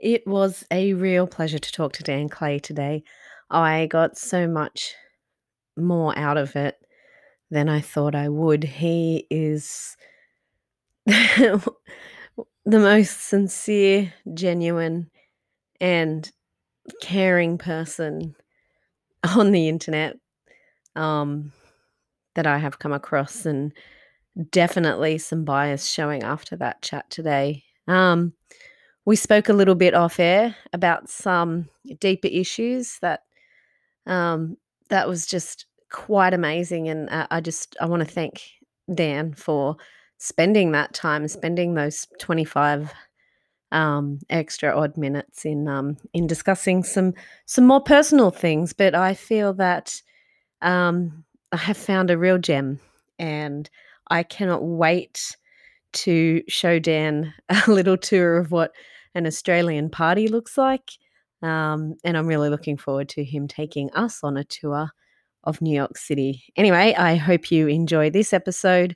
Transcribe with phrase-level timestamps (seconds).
[0.00, 3.02] It was a real pleasure to talk to Dan Clay today.
[3.50, 4.94] I got so much
[5.76, 6.76] more out of it
[7.50, 8.64] than I thought I would.
[8.64, 9.96] He is
[11.06, 11.70] the
[12.66, 15.10] most sincere, genuine,
[15.80, 16.30] and
[17.00, 18.34] caring person
[19.36, 20.16] on the internet
[20.94, 21.52] um,
[22.34, 23.72] that I have come across, and
[24.50, 27.64] definitely some bias showing after that chat today.
[27.88, 28.32] Um,
[29.06, 31.68] we spoke a little bit off air about some
[32.00, 33.20] deeper issues that
[34.04, 34.56] um,
[34.90, 38.42] that was just quite amazing, and uh, I just I want to thank
[38.92, 39.76] Dan for
[40.18, 42.92] spending that time, spending those twenty five
[43.70, 47.14] um, extra odd minutes in um, in discussing some
[47.46, 48.72] some more personal things.
[48.72, 50.00] But I feel that
[50.62, 52.80] um, I have found a real gem,
[53.20, 53.70] and
[54.08, 55.36] I cannot wait
[55.92, 58.72] to show Dan a little tour of what
[59.16, 60.90] an Australian party looks like.
[61.42, 64.90] Um, and I'm really looking forward to him taking us on a tour
[65.44, 66.44] of New York City.
[66.56, 68.94] Anyway, I hope you enjoy this episode.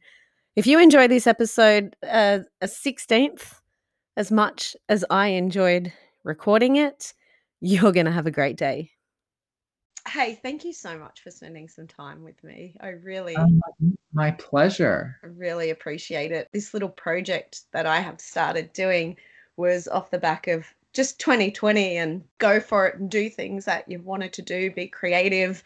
[0.56, 3.54] If you enjoy this episode, uh, a 16th
[4.16, 5.92] as much as I enjoyed
[6.24, 7.14] recording it,
[7.60, 8.90] you're going to have a great day.
[10.08, 12.74] Hey, thank you so much for spending some time with me.
[12.80, 13.60] I really, um,
[14.12, 15.16] my pleasure.
[15.22, 16.48] I really appreciate it.
[16.52, 19.16] This little project that I have started doing
[19.56, 23.88] was off the back of just 2020 and go for it and do things that
[23.88, 25.62] you've wanted to do, be creative.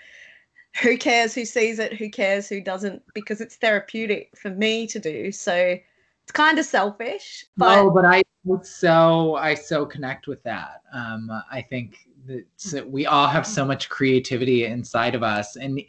[0.82, 1.94] Who cares who sees it?
[1.94, 3.02] Who cares who doesn't?
[3.14, 5.30] Because it's therapeutic for me to do.
[5.30, 7.46] So it's kind of selfish.
[7.56, 8.22] But no, but I
[8.62, 10.82] so I so connect with that.
[10.92, 15.56] Um, I think that we all have so much creativity inside of us.
[15.56, 15.80] And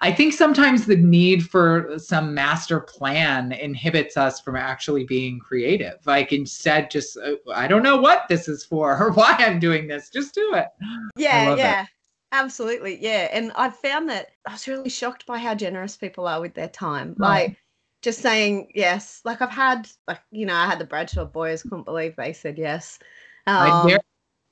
[0.00, 5.98] i think sometimes the need for some master plan inhibits us from actually being creative.
[6.06, 9.88] Like instead just uh, i don't know what this is for or why i'm doing
[9.88, 10.10] this.
[10.10, 10.68] Just do it.
[11.16, 11.88] Yeah yeah it.
[12.32, 13.28] absolutely yeah.
[13.32, 16.68] And i've found that i was really shocked by how generous people are with their
[16.68, 17.14] time.
[17.18, 17.56] Like
[18.02, 19.20] just saying yes.
[19.24, 22.58] Like i've had like you know i had the bradshaw boys couldn't believe they said
[22.58, 22.98] yes.
[23.46, 23.90] Um,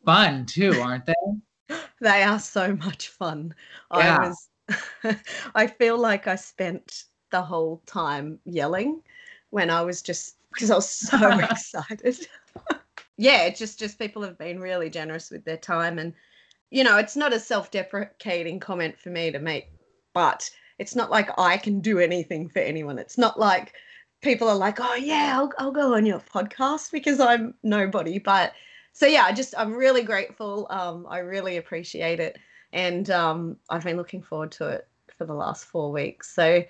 [0.08, 1.76] fun too, aren't they?
[2.00, 3.54] they are so much fun.
[3.94, 4.16] Yeah.
[4.16, 4.48] I was
[5.54, 9.02] I feel like I spent the whole time yelling
[9.50, 12.26] when I was just because I was so excited.
[13.18, 16.14] yeah, it's just just people have been really generous with their time and
[16.70, 19.70] you know, it's not a self-deprecating comment for me to make,
[20.12, 22.98] but it's not like I can do anything for anyone.
[22.98, 23.72] It's not like
[24.22, 28.52] people are like, "Oh yeah, I'll I'll go on your podcast because I'm nobody." But
[28.92, 30.66] so yeah, I just I'm really grateful.
[30.70, 32.38] Um, I really appreciate it,
[32.72, 36.34] and um, I've been looking forward to it for the last four weeks.
[36.34, 36.64] So,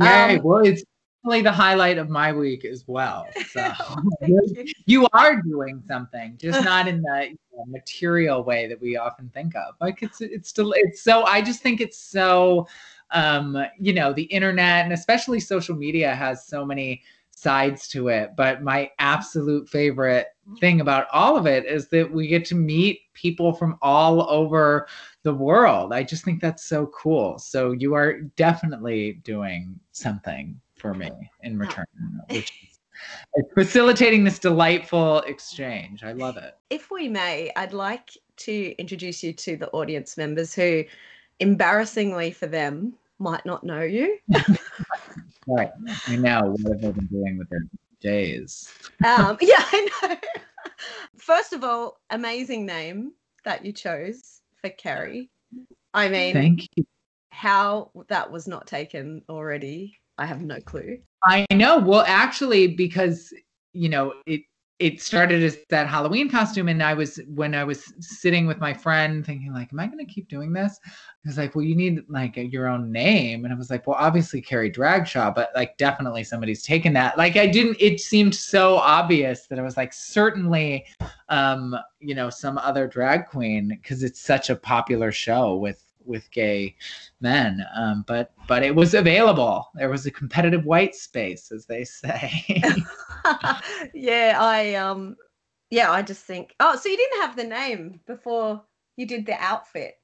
[0.00, 0.84] yeah, um, well, it's
[1.22, 3.28] definitely the highlight of my week as well.
[3.52, 3.72] So
[4.26, 4.66] you.
[4.86, 5.08] you.
[5.12, 9.54] are doing something, just not in the you know, material way that we often think
[9.54, 9.74] of.
[9.80, 12.66] Like it's it's still it's so I just think it's so
[13.12, 17.02] um, you know the internet and especially social media has so many
[17.36, 18.30] sides to it.
[18.36, 20.28] But my absolute favorite
[20.58, 24.86] thing about all of it is that we get to meet people from all over
[25.22, 25.92] the world.
[25.92, 27.38] I just think that's so cool.
[27.38, 31.10] So you are definitely doing something for me
[31.42, 31.86] in return,
[32.30, 32.52] which
[33.36, 36.04] is facilitating this delightful exchange.
[36.04, 36.56] I love it.
[36.70, 40.84] If we may, I'd like to introduce you to the audience members who,
[41.40, 44.18] embarrassingly for them, might not know you.
[45.46, 45.70] right.
[46.06, 46.56] I know.
[46.60, 47.64] What have they been doing with their
[48.00, 48.72] days?
[49.04, 50.16] Um, yeah, I know.
[51.16, 53.12] First of all, amazing name
[53.44, 55.30] that you chose for Carrie.
[55.92, 56.84] I mean, thank you.
[57.30, 60.98] How that was not taken already, I have no clue.
[61.24, 61.78] I know.
[61.78, 63.32] Well, actually, because
[63.72, 64.42] you know, it
[64.80, 66.68] it started as that Halloween costume.
[66.68, 70.04] And I was, when I was sitting with my friend thinking like, am I going
[70.04, 70.80] to keep doing this?
[71.22, 73.44] He was like, well, you need like your own name.
[73.44, 77.16] And I was like, well, obviously Carrie Dragshaw, but like definitely somebody's taken that.
[77.16, 80.86] Like I didn't, it seemed so obvious that I was like, certainly,
[81.28, 86.30] um, you know, some other drag queen, cause it's such a popular show with with
[86.30, 86.74] gay
[87.20, 89.68] men um, but but it was available.
[89.74, 92.62] There was a competitive white space as they say.
[93.94, 95.16] Yeah i um
[95.70, 98.62] yeah i just think oh so you didn't have the name before
[98.96, 99.94] you did the outfit?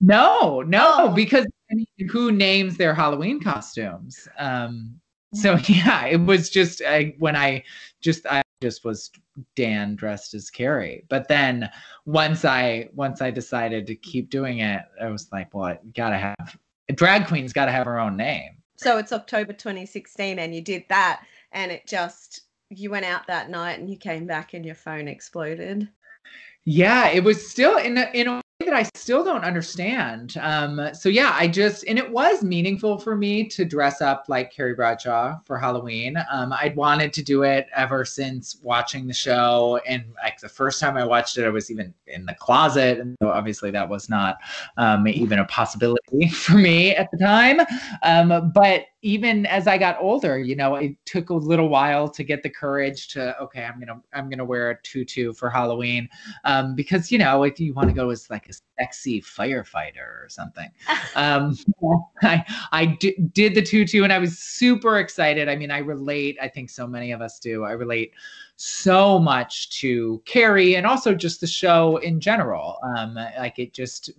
[0.00, 1.14] No no oh.
[1.14, 4.28] because I mean, who names their halloween costumes?
[4.38, 5.00] Um
[5.34, 7.64] so yeah it was just I, when i
[8.00, 9.10] just i just was
[9.56, 11.04] Dan dressed as Carrie.
[11.10, 11.68] But then
[12.06, 16.16] once I once I decided to keep doing it, I was like, well, I gotta
[16.16, 16.56] have
[16.88, 18.56] a drag queen's gotta have her own name.
[18.76, 23.50] So it's October 2016 and you did that and it just you went out that
[23.50, 25.88] night and you came back and your phone exploded.
[26.64, 30.36] Yeah, it was still in a, in a that I still don't understand.
[30.40, 34.52] Um, so yeah, I just and it was meaningful for me to dress up like
[34.52, 36.16] Carrie Bradshaw for Halloween.
[36.30, 40.80] Um, I'd wanted to do it ever since watching the show, and like the first
[40.80, 44.08] time I watched it, I was even in the closet, and so obviously that was
[44.08, 44.38] not
[44.76, 47.60] um, even a possibility for me at the time.
[48.02, 52.22] Um, but even as I got older, you know, it took a little while to
[52.22, 56.08] get the courage to okay, I'm gonna I'm gonna wear a tutu for Halloween,
[56.44, 60.26] um, because you know if you want to go as like a sexy firefighter or
[60.28, 60.70] something.
[61.16, 61.56] um,
[62.22, 65.48] I I d- did the tutu and I was super excited.
[65.48, 66.38] I mean, I relate.
[66.40, 67.64] I think so many of us do.
[67.64, 68.12] I relate
[68.64, 72.78] so much to Carrie and also just the show in general.
[72.96, 74.10] Um, like it just,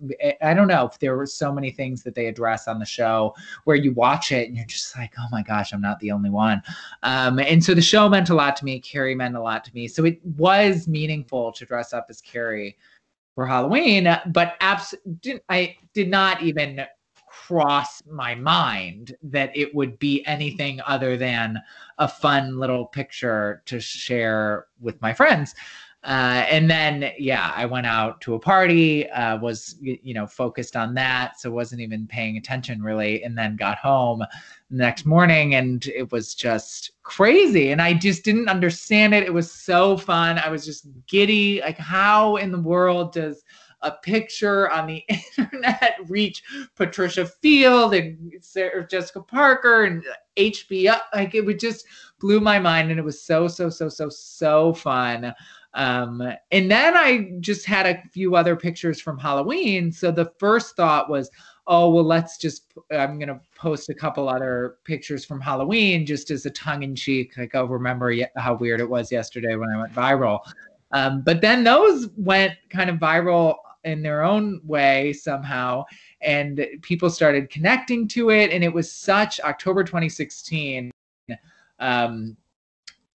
[0.42, 3.34] I don't know if there were so many things that they address on the show
[3.64, 6.28] where you watch it and you're just like, oh my gosh, I'm not the only
[6.28, 6.62] one.
[7.02, 8.80] Um, and so the show meant a lot to me.
[8.80, 9.88] Carrie meant a lot to me.
[9.88, 12.76] So it was meaningful to dress up as Carrie
[13.34, 14.94] for Halloween, but abs-
[15.48, 16.84] I did not even
[17.46, 21.60] cross my mind that it would be anything other than
[21.98, 25.54] a fun little picture to share with my friends.
[26.04, 30.76] Uh, and then, yeah, I went out to a party, uh, was, you know, focused
[30.76, 31.40] on that.
[31.40, 33.24] So wasn't even paying attention really.
[33.24, 34.18] And then got home
[34.70, 37.72] the next morning and it was just crazy.
[37.72, 39.22] And I just didn't understand it.
[39.22, 40.38] It was so fun.
[40.38, 41.62] I was just giddy.
[41.62, 43.42] Like, how in the world does
[43.80, 45.04] a picture on the
[45.38, 46.42] internet reach
[46.74, 50.04] Patricia Field and Sarah Jessica Parker and
[50.36, 50.98] HBO.
[51.14, 51.86] Like it would just
[52.20, 55.34] blew my mind, and it was so so so so so fun.
[55.74, 56.22] Um,
[56.52, 59.90] and then I just had a few other pictures from Halloween.
[59.90, 61.30] So the first thought was,
[61.66, 66.46] oh well, let's just I'm gonna post a couple other pictures from Halloween just as
[66.46, 69.92] a tongue in cheek, like oh remember how weird it was yesterday when I went
[69.92, 70.40] viral.
[70.92, 75.84] Um, but then those went kind of viral in their own way somehow
[76.24, 78.50] and people started connecting to it.
[78.50, 80.90] And it was such october 2016
[81.78, 82.36] um,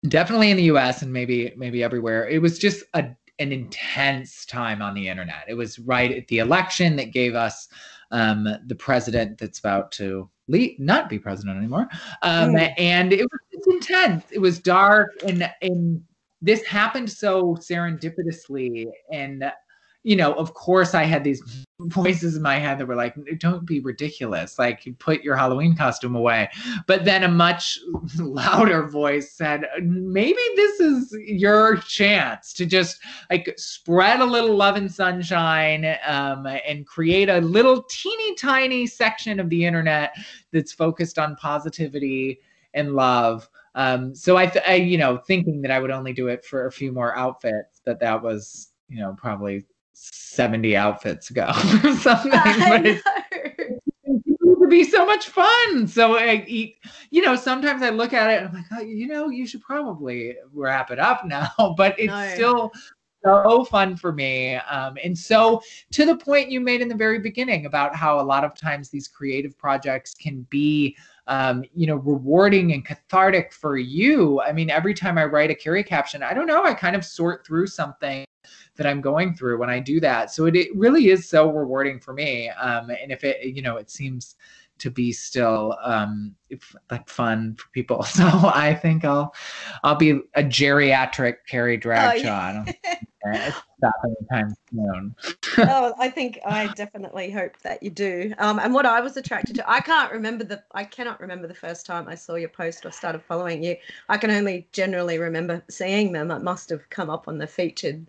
[0.07, 2.27] definitely in the us and maybe maybe everywhere.
[2.27, 3.05] It was just a,
[3.39, 5.45] an intense time on the internet.
[5.47, 7.67] It was right at the election that gave us
[8.11, 11.87] um, the president that's about to leave, not be president anymore.
[12.21, 12.73] Um, mm.
[12.77, 14.25] and it was intense.
[14.31, 16.03] It was dark and and
[16.41, 18.87] this happened so serendipitously.
[19.11, 19.51] And
[20.03, 23.65] you know, of course, I had these voices in my head that were like, don't
[23.65, 24.57] be ridiculous.
[24.57, 26.49] Like, put your Halloween costume away.
[26.87, 27.79] But then a much
[28.17, 34.75] louder voice said, maybe this is your chance to just like spread a little love
[34.75, 40.15] and sunshine um, and create a little teeny tiny section of the internet
[40.51, 42.39] that's focused on positivity
[42.73, 43.47] and love.
[43.75, 46.71] Um, so I, I, you know, thinking that I would only do it for a
[46.71, 49.65] few more outfits, that that was, you know, probably
[49.97, 51.47] 70 outfits ago
[51.83, 52.31] or something.
[52.33, 53.01] I
[54.47, 55.87] it would be so much fun.
[55.87, 56.77] So I eat,
[57.09, 59.61] you know, sometimes I look at it and I'm like, oh, you know, you should
[59.61, 62.29] probably wrap it up now, but it's no.
[62.33, 62.71] still
[63.23, 64.55] so fun for me.
[64.55, 65.61] Um, and so
[65.91, 68.89] to the point you made in the very beginning about how a lot of times
[68.89, 70.95] these creative projects can be
[71.29, 74.39] um, you know, rewarding and cathartic for you.
[74.41, 77.03] I mean, every time I write a Carrie caption, I don't know, I kind of
[77.03, 78.26] sort through something
[78.77, 80.31] that I'm going through when I do that.
[80.31, 82.49] So it, it really is so rewarding for me.
[82.49, 84.35] Um, and if it, you know, it seems
[84.79, 86.35] to be still um,
[86.91, 88.05] like fun for people.
[88.17, 89.35] So I think I'll
[89.83, 92.65] I'll be a geriatric Carrie Bradshaw.
[92.67, 93.51] Oh, yeah.
[93.77, 95.15] stop anytime soon.
[95.59, 98.33] oh, I think I definitely hope that you do.
[98.37, 101.53] Um, and what I was attracted to, I can't remember the, I cannot remember the
[101.53, 103.75] first time I saw your post or started following you.
[104.09, 106.31] I can only generally remember seeing them.
[106.31, 108.07] It must have come up on the featured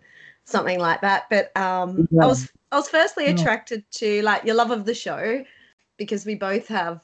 [0.49, 1.25] something like that.
[1.29, 2.23] But um, yeah.
[2.23, 5.43] I was I was firstly attracted to like your love of the show
[5.97, 7.01] because we both have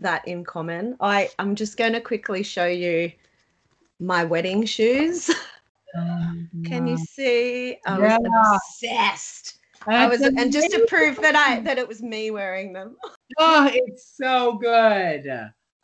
[0.00, 0.96] that in common.
[1.00, 3.12] I I'm just going to quickly show you
[4.00, 5.30] my wedding shoes.
[5.96, 7.78] Um, Can you see?
[7.86, 8.18] I yeah.
[8.18, 9.58] was obsessed.
[9.86, 12.96] I was, and just to prove that I that it was me wearing them.
[13.40, 15.30] Oh, it's so good.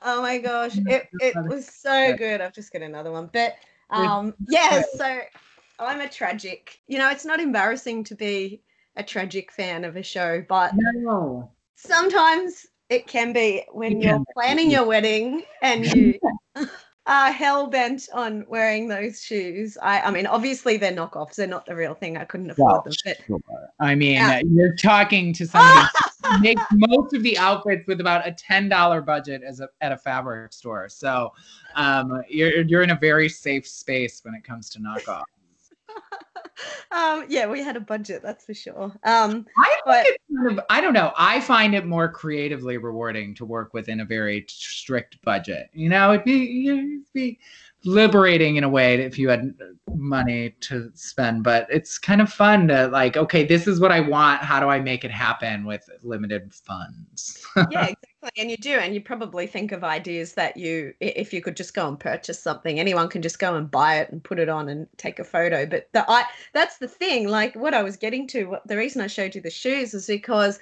[0.02, 2.40] Oh my gosh, it it was so good.
[2.40, 3.54] I've just got another one, but
[3.90, 4.82] um, yeah.
[4.96, 5.20] So
[5.78, 6.80] I'm a tragic.
[6.86, 8.62] You know, it's not embarrassing to be
[8.96, 11.50] a tragic fan of a show, but no.
[11.76, 16.18] sometimes it can be when you are planning your wedding and you
[17.06, 19.76] are hell bent on wearing those shoes.
[19.82, 22.16] I, I mean, obviously they're knockoffs; they're not the real thing.
[22.16, 23.42] I couldn't afford well, them.
[23.46, 24.42] But, I mean, yeah.
[24.46, 25.88] you're talking to somebody
[26.40, 29.96] make most of the outfits with about a ten dollar budget as a, at a
[29.96, 30.88] fabric store.
[30.88, 31.32] So
[31.74, 35.24] um, you're you're in a very safe space when it comes to knockoffs.
[36.90, 38.92] um, yeah, we had a budget, that's for sure.
[39.04, 41.12] Um, I but, kind of, I don't know.
[41.16, 45.70] I find it more creatively rewarding to work within a very strict budget.
[45.72, 47.38] You know, it'd be, it'd be
[47.84, 49.54] liberating in a way if you had
[49.94, 54.00] money to spend but it's kind of fun to like okay this is what i
[54.00, 58.78] want how do i make it happen with limited funds yeah exactly and you do
[58.78, 62.40] and you probably think of ideas that you if you could just go and purchase
[62.40, 65.24] something anyone can just go and buy it and put it on and take a
[65.24, 68.76] photo but the i that's the thing like what i was getting to what, the
[68.76, 70.58] reason i showed you the shoes is because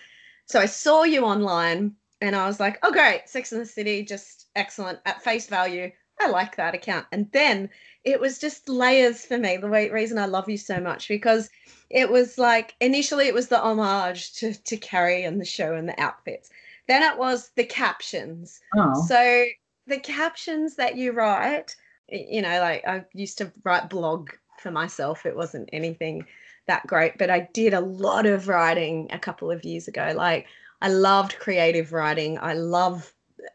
[0.47, 4.05] so i saw you online and i was like oh great sex in the city
[4.05, 5.91] just excellent at face value
[6.21, 7.07] I like that account.
[7.11, 7.69] And then
[8.05, 9.57] it was just layers for me.
[9.57, 11.51] The way, reason I love you so much because
[11.91, 15.89] it was like initially it was the homage to to Carrie and the show and
[15.89, 16.51] the outfits.
[16.93, 18.61] Then it was the captions.
[18.77, 19.03] Oh.
[19.09, 19.47] So
[19.87, 21.75] the captions that you write,
[22.11, 25.25] you know, like I used to write blog for myself.
[25.25, 26.27] It wasn't anything
[26.67, 30.13] that great, but I did a lot of writing a couple of years ago.
[30.15, 30.49] Like
[30.83, 32.39] I loved creative writing.
[32.43, 33.11] I love,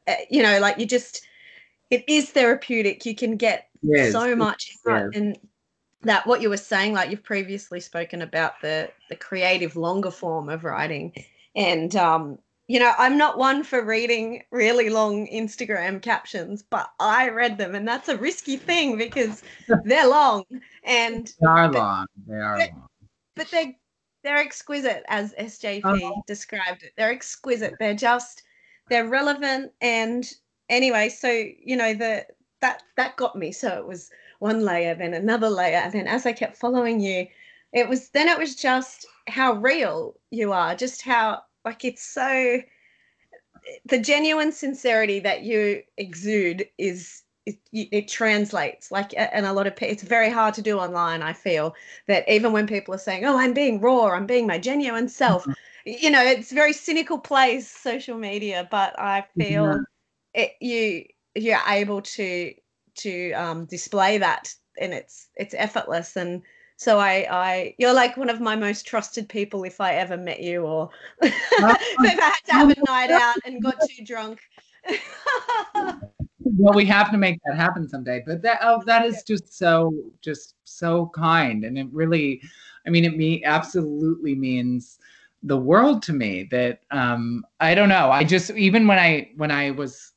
[0.08, 1.22] eh, you know, like you just
[1.92, 3.06] it is therapeutic.
[3.06, 5.12] You can get yes, so much yes.
[5.14, 5.38] and
[6.02, 10.50] that what you were saying, like you've previously spoken about the the creative longer form
[10.50, 11.14] of writing.
[11.56, 17.30] And um, you know, I'm not one for reading really long Instagram captions, but I
[17.30, 19.42] read them and that's a risky thing because
[19.86, 20.44] they're long
[20.84, 22.06] and they are long.
[22.28, 22.90] They are long.
[23.36, 23.74] But they're
[24.24, 26.22] they're exquisite as SJP uh-huh.
[26.28, 26.92] described it.
[26.98, 27.76] They're exquisite.
[27.80, 28.44] They're just
[28.90, 30.30] they're relevant and
[30.70, 32.26] anyway, so you know the
[32.62, 33.54] that that got me.
[33.54, 34.10] So it was
[34.40, 37.28] one layer, then another layer, and then as I kept following you,
[37.72, 42.62] it was then it was just how real you are, just how like it's so
[43.86, 49.74] the genuine sincerity that you exude is it, it, translates like and a lot of
[49.82, 51.76] it's very hard to do online i feel
[52.08, 55.44] that even when people are saying oh i'm being raw i'm being my genuine self
[55.44, 55.52] mm-hmm.
[55.86, 59.80] you know it's very cynical place social media but i feel
[60.34, 61.06] it, you
[61.36, 62.54] you're able to
[62.96, 66.42] to um, display that and it's it's effortless and
[66.78, 70.42] so I, I, you're like one of my most trusted people if I ever met
[70.42, 70.92] you, or
[71.24, 74.40] if I had to have a night out and got too drunk.
[76.40, 78.22] well, we have to make that happen someday.
[78.26, 79.92] But that, oh, that is just so,
[80.22, 82.42] just so kind, and it really,
[82.86, 85.00] I mean, it me absolutely means
[85.42, 86.48] the world to me.
[86.52, 88.12] That um, I don't know.
[88.12, 90.14] I just even when I when I was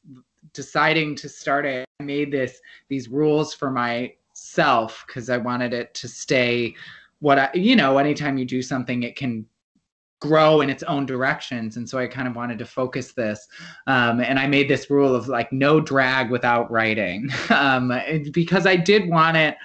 [0.53, 3.71] deciding to start it, I made this these rules for
[4.51, 6.75] myself because I wanted it to stay
[7.21, 9.47] what I, you know, anytime you do something, it can
[10.21, 11.77] grow in its own directions.
[11.77, 13.47] And so I kind of wanted to focus this.
[13.87, 17.93] Um, and I made this rule of like no drag without writing um,
[18.33, 19.57] because I did want it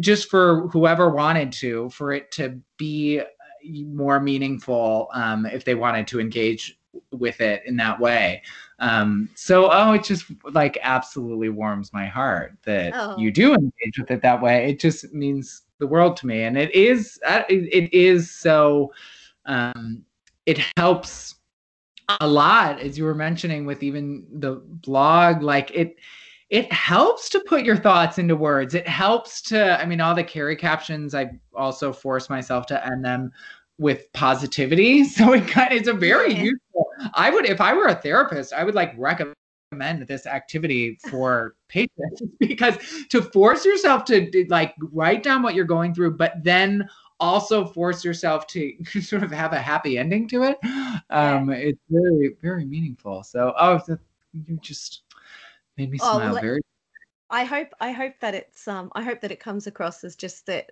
[0.00, 3.22] just for whoever wanted to, for it to be
[3.64, 6.78] more meaningful um, if they wanted to engage
[7.10, 8.42] with it in that way.
[8.78, 13.16] Um, so, oh, it just like absolutely warms my heart that oh.
[13.18, 14.70] you do engage with it that way.
[14.70, 18.92] It just means the world to me, and it is uh, it is so.
[19.46, 20.04] Um,
[20.46, 21.36] it helps
[22.20, 25.42] a lot, as you were mentioning, with even the blog.
[25.42, 25.96] Like it,
[26.50, 28.74] it helps to put your thoughts into words.
[28.74, 29.80] It helps to.
[29.80, 31.14] I mean, all the Carrie captions.
[31.14, 33.32] I also force myself to end them
[33.78, 35.04] with positivity.
[35.14, 36.50] So it kind of, it's a very yeah.
[37.14, 42.22] I would, if I were a therapist, I would like recommend this activity for patients
[42.40, 42.76] because
[43.10, 46.88] to force yourself to like write down what you're going through, but then
[47.20, 50.58] also force yourself to sort of have a happy ending to it.
[51.10, 51.56] Um, yeah.
[51.56, 53.22] It's very, very meaningful.
[53.22, 53.80] So, oh,
[54.32, 55.02] you just
[55.76, 56.60] made me oh, smile oh, very.
[57.30, 60.46] I hope I hope that it's um I hope that it comes across as just
[60.46, 60.70] that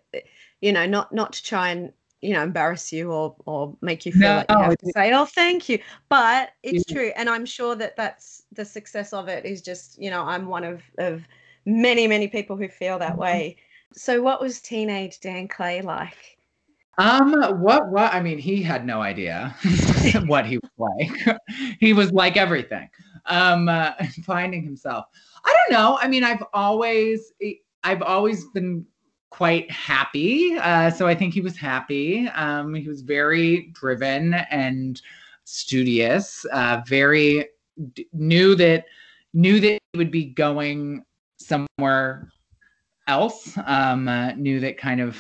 [0.61, 1.93] you know not not to try and
[2.23, 5.13] you know embarrass you or or make you feel no, like you have to say
[5.13, 5.79] oh thank you.
[6.09, 6.95] But it's yeah.
[6.95, 10.47] true and i'm sure that that's the success of it is just you know i'm
[10.47, 11.23] one of of
[11.67, 13.21] many many people who feel that mm-hmm.
[13.21, 13.57] way.
[13.93, 16.39] So what was teenage dan clay like?
[16.99, 19.55] Um what what i mean he had no idea
[20.27, 21.39] what he was like.
[21.81, 22.89] He was like everything.
[23.27, 23.93] Um uh,
[24.25, 25.07] finding himself.
[25.45, 25.99] I don't know.
[26.01, 27.33] I mean i've always
[27.83, 28.87] i've always been
[29.33, 30.57] quite happy.
[30.59, 32.29] Uh, so I think he was happy.
[32.29, 35.01] Um, he was very driven and
[35.45, 36.45] studious.
[36.53, 37.47] Uh, very
[37.95, 38.85] d- knew that
[39.33, 41.03] knew that he would be going
[41.39, 42.29] somewhere
[43.07, 43.57] else.
[43.65, 45.19] Um, uh, knew that kind of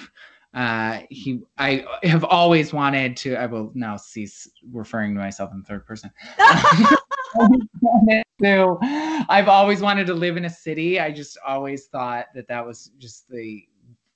[0.52, 3.36] uh, he I have always wanted to.
[3.36, 6.10] I will now cease referring to myself in third person.
[8.42, 11.00] so I've always wanted to live in a city.
[11.00, 13.64] I just always thought that that was just the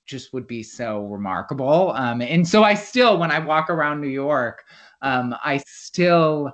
[0.06, 1.92] just would be so remarkable.
[1.92, 4.64] Um, and so I still, when I walk around New York,
[5.02, 6.52] um, I still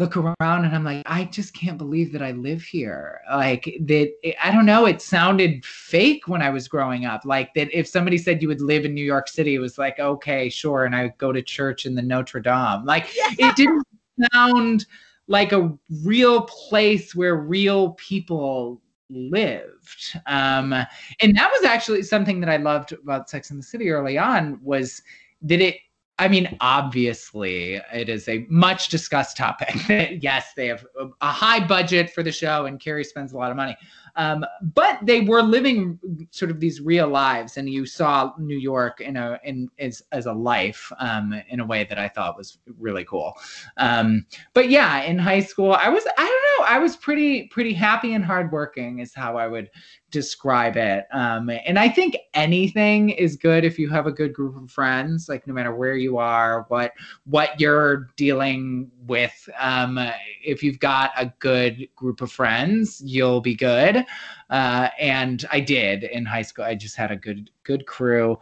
[0.00, 3.20] look around and I'm like, I just can't believe that I live here.
[3.30, 4.86] Like that, I don't know.
[4.86, 7.24] It sounded fake when I was growing up.
[7.24, 10.00] Like that, if somebody said you would live in New York City, it was like,
[10.00, 10.86] okay, sure.
[10.86, 12.84] And I would go to church in the Notre Dame.
[12.84, 13.30] Like yeah.
[13.50, 13.86] it didn't
[14.32, 14.86] sound
[15.28, 18.80] like a real place where real people
[19.10, 20.18] lived.
[20.26, 24.18] Um, and that was actually something that I loved about Sex in the City early
[24.18, 25.02] on was
[25.42, 25.76] that it
[26.20, 29.74] I mean, obviously, it is a much discussed topic.
[30.22, 30.84] yes, they have
[31.22, 33.74] a high budget for the show, and Carrie spends a lot of money.
[34.16, 35.98] Um, but they were living
[36.30, 40.26] sort of these real lives, and you saw New York in a in as as
[40.26, 43.34] a life um, in a way that I thought was really cool.
[43.76, 47.72] Um, but yeah, in high school, I was I don't know, I was pretty pretty
[47.72, 49.70] happy and hardworking is how I would
[50.10, 51.06] describe it.
[51.12, 55.28] Um, and I think anything is good if you have a good group of friends,
[55.28, 56.92] like no matter where you are, what
[57.24, 59.48] what you're dealing with.
[59.58, 59.98] Um,
[60.44, 64.04] if you've got a good group of friends, you'll be good.
[64.50, 66.64] Uh, and I did in high school.
[66.64, 68.38] I just had a good good crew.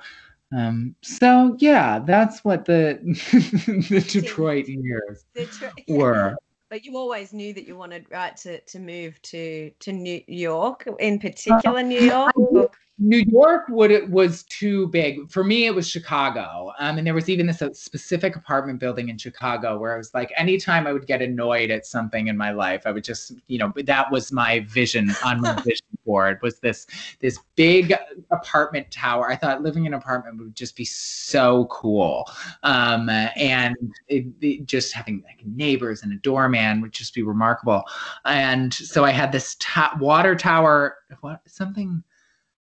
[0.57, 2.99] Um, so yeah, that's what the
[3.91, 6.37] the Detroit years Detroit, were
[6.71, 10.89] but you always knew that you wanted right to to move to to New York
[10.99, 12.35] in particular New York
[13.01, 15.67] New York would it was too big for me.
[15.67, 19.79] It was Chicago, um, and there was even this uh, specific apartment building in Chicago
[19.79, 22.91] where I was like, anytime I would get annoyed at something in my life, I
[22.91, 26.87] would just, you know, that was my vision on my vision board was this
[27.21, 27.95] this big
[28.31, 29.31] apartment tower.
[29.31, 32.29] I thought living in an apartment would just be so cool,
[32.63, 33.77] um, and
[34.09, 37.85] it, it just having like neighbors and a doorman would just be remarkable.
[38.25, 42.03] And so I had this ta- water tower, what something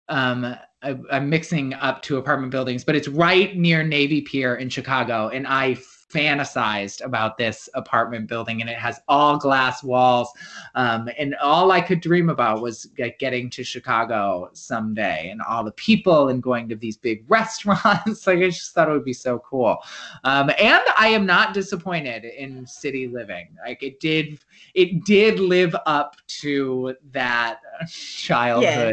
[0.10, 4.70] um, I, am mixing up two apartment buildings, but it's right near Navy Pier in
[4.70, 5.30] Chicago.
[5.30, 5.78] And I
[6.10, 10.30] fantasized about this apartment building and it has all glass walls.
[10.76, 15.64] Um, and all I could dream about was get, getting to Chicago someday and all
[15.64, 18.26] the people and going to these big restaurants.
[18.28, 19.78] like I just thought it would be so cool.
[20.24, 23.50] Um, and I am not disappointed in city living.
[23.66, 24.40] Like it did,
[24.74, 28.88] it did live up to that childhood.
[28.88, 28.92] Yeah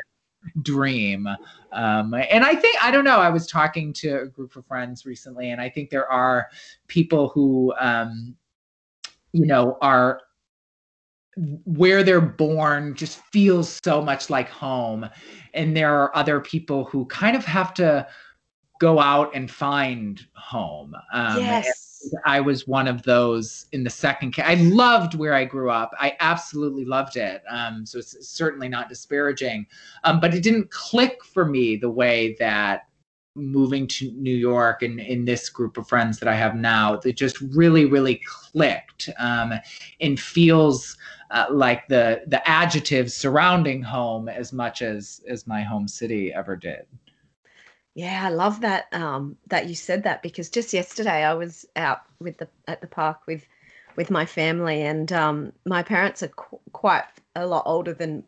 [0.63, 1.29] dream.
[1.77, 5.05] Um, and I think, I don't know, I was talking to a group of friends
[5.05, 6.49] recently, and I think there are
[6.89, 8.35] people who, um,
[9.33, 10.23] you know, are
[11.67, 15.07] where they're born just feels so much like home.
[15.53, 18.07] And there are other people who kind of have to
[18.81, 20.95] go out and find home.
[21.13, 21.86] Um, yes
[22.25, 24.45] I was one of those in the second case.
[24.47, 25.93] I loved where I grew up.
[25.99, 27.43] I absolutely loved it.
[27.51, 29.67] Um, so it's certainly not disparaging,
[30.05, 32.83] um, but it didn't click for me the way that
[33.37, 37.17] moving to New York and in this group of friends that I have now, that
[37.17, 39.53] just really, really clicked um,
[40.01, 40.97] and feels
[41.31, 46.57] uh, like the the adjectives surrounding home as much as as my home city ever
[46.57, 46.87] did.
[47.97, 52.03] Yeah, I love that um, that you said that because just yesterday I was out
[52.21, 53.47] with the at the park with
[53.97, 57.05] with my family and um, my parents are qu- quite
[57.35, 58.23] a lot older than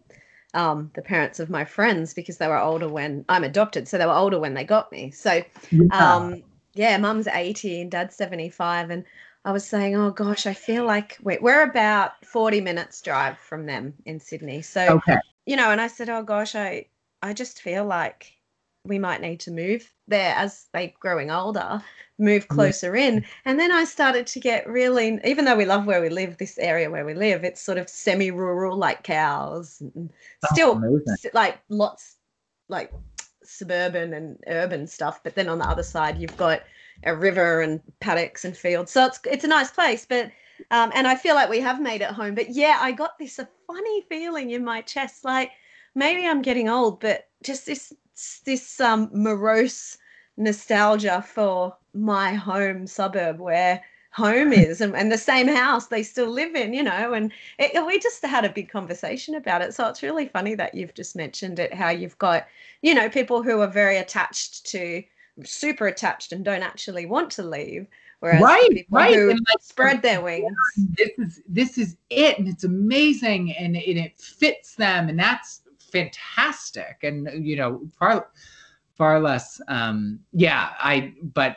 [0.54, 4.06] um, the parents of my friends because they were older when I'm adopted, so they
[4.06, 5.10] were older when they got me.
[5.10, 9.04] So yeah, um, yeah mum's 80 and dad's 75 and
[9.44, 13.66] I was saying, oh gosh, I feel like we're, we're about 40 minutes drive from
[13.66, 14.62] them in Sydney.
[14.62, 15.18] So, okay.
[15.44, 16.86] you know, and I said, oh gosh, I
[17.20, 18.37] I just feel like
[18.84, 21.82] we might need to move there as they growing older
[22.18, 23.04] move closer yeah.
[23.04, 26.36] in and then i started to get really even though we love where we live
[26.38, 29.82] this area where we live it's sort of semi-rural like cows
[30.52, 31.30] still amazing.
[31.34, 32.16] like lots
[32.68, 32.92] like
[33.44, 36.62] suburban and urban stuff but then on the other side you've got
[37.04, 40.30] a river and paddocks and fields so it's it's a nice place but
[40.72, 43.38] um, and i feel like we have made it home but yeah i got this
[43.38, 45.50] a funny feeling in my chest like
[45.94, 47.92] maybe i'm getting old but just this
[48.44, 49.98] this um, morose
[50.36, 56.30] nostalgia for my home suburb where home is and, and the same house they still
[56.30, 59.74] live in you know and it, we just had a big conversation about it.
[59.74, 62.46] So it's really funny that you've just mentioned it how you've got
[62.82, 65.02] you know people who are very attached to
[65.44, 67.86] super attached and don't actually want to leave
[68.20, 70.44] whereas right right who and like, spread their wings.
[70.96, 75.62] This is this is it and it's amazing and, and it fits them and that's
[75.90, 76.98] fantastic.
[77.02, 78.28] And you know, far
[78.94, 79.60] far less.
[79.68, 81.14] Um, yeah, I.
[81.22, 81.56] But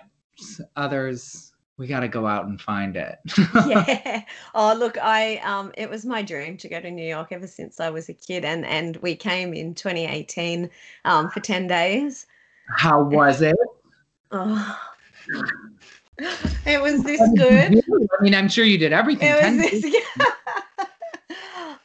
[0.75, 3.17] others, we got to go out and find it.
[3.67, 4.23] yeah.
[4.53, 7.79] Oh, look, I um, it was my dream to go to New York ever since
[7.79, 10.69] I was a kid, and and we came in 2018
[11.05, 12.27] um, for 10 days.
[12.77, 13.55] How was it?
[14.33, 14.79] Oh.
[16.65, 17.83] It was this good.
[18.19, 19.27] I mean, I'm sure you did everything.
[19.29, 19.83] It was this,
[20.17, 20.25] yeah.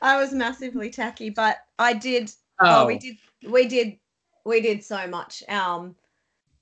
[0.06, 2.30] I was massively tacky, but I did.
[2.60, 2.82] Oh.
[2.82, 3.16] oh, we did.
[3.48, 3.98] We did.
[4.44, 5.42] We did so much.
[5.48, 5.96] Um,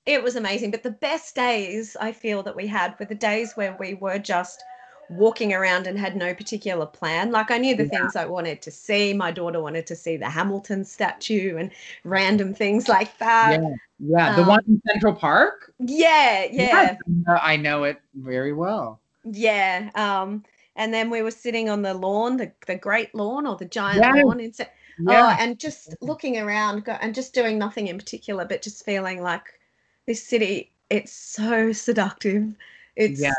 [0.05, 0.71] it was amazing.
[0.71, 4.17] But the best days I feel that we had were the days where we were
[4.17, 4.63] just
[5.09, 7.31] walking around and had no particular plan.
[7.31, 7.99] Like I knew the yeah.
[7.99, 9.13] things I wanted to see.
[9.13, 11.71] My daughter wanted to see the Hamilton statue and
[12.03, 13.61] random things like that.
[13.61, 14.29] Yeah, yeah.
[14.31, 15.71] Um, the one in Central Park.
[15.79, 16.97] Yeah, yeah.
[17.27, 18.99] I know it very well.
[19.23, 19.89] Yeah.
[19.93, 20.43] Um,
[20.75, 24.03] and then we were sitting on the lawn, the, the great lawn or the giant
[24.03, 24.23] yeah.
[24.23, 24.39] lawn.
[24.39, 24.65] In, oh,
[24.99, 25.35] yeah.
[25.37, 29.59] Oh, and just looking around and just doing nothing in particular, but just feeling like
[30.05, 32.55] this city, it's so seductive.
[32.95, 33.33] It's yeah,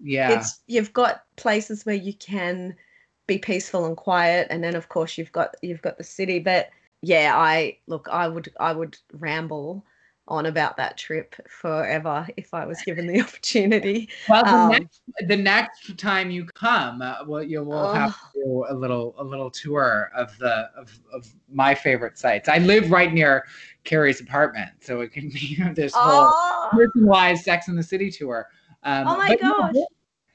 [0.00, 0.38] yeah.
[0.38, 2.74] It's you've got places where you can
[3.26, 6.38] be peaceful and quiet, and then of course you've got you've got the city.
[6.38, 9.84] But yeah, I look, I would I would ramble
[10.28, 14.08] on about that trip forever if I was given the opportunity.
[14.28, 17.92] Well, the, um, next, the next time you come, uh, well, you will oh.
[17.92, 22.48] have to do a little a little tour of the of, of my favorite sites.
[22.48, 23.44] I live right near
[23.84, 26.32] Carrie's apartment, so it can be this whole
[26.70, 28.48] personalized Sex in the City tour.
[28.84, 29.74] Um, oh my gosh.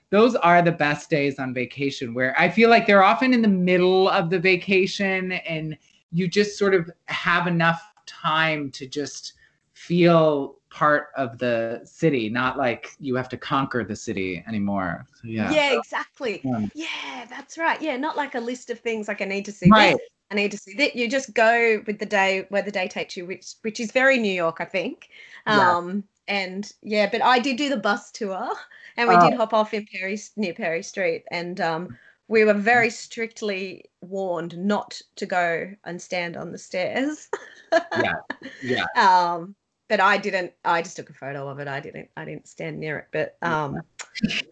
[0.09, 3.49] those are the best days on vacation where I feel like they're often in the
[3.49, 5.77] middle of the vacation and
[6.11, 9.33] you just sort of have enough time to just
[9.77, 15.05] feel part of the city, not like you have to conquer the city anymore.
[15.15, 15.51] So, yeah.
[15.51, 16.41] Yeah, exactly.
[16.45, 17.81] Um, yeah, that's right.
[17.81, 19.93] Yeah, not like a list of things like I need to see right.
[19.93, 20.95] this, I need to see that.
[20.95, 24.17] You just go with the day where the day takes you, which which is very
[24.17, 25.09] New York, I think.
[25.45, 26.35] Um, yeah.
[26.35, 28.49] and yeah, but I did do the bus tour
[28.97, 29.29] and we oh.
[29.29, 34.57] did hop off in Perry near Perry Street and um we were very strictly warned
[34.57, 37.29] not to go and stand on the stairs.
[37.71, 38.13] yeah.
[38.61, 38.85] Yeah.
[38.97, 39.55] Um
[39.87, 40.53] but I didn't.
[40.65, 41.67] I just took a photo of it.
[41.67, 42.09] I didn't.
[42.17, 43.07] I didn't stand near it.
[43.11, 43.81] But um,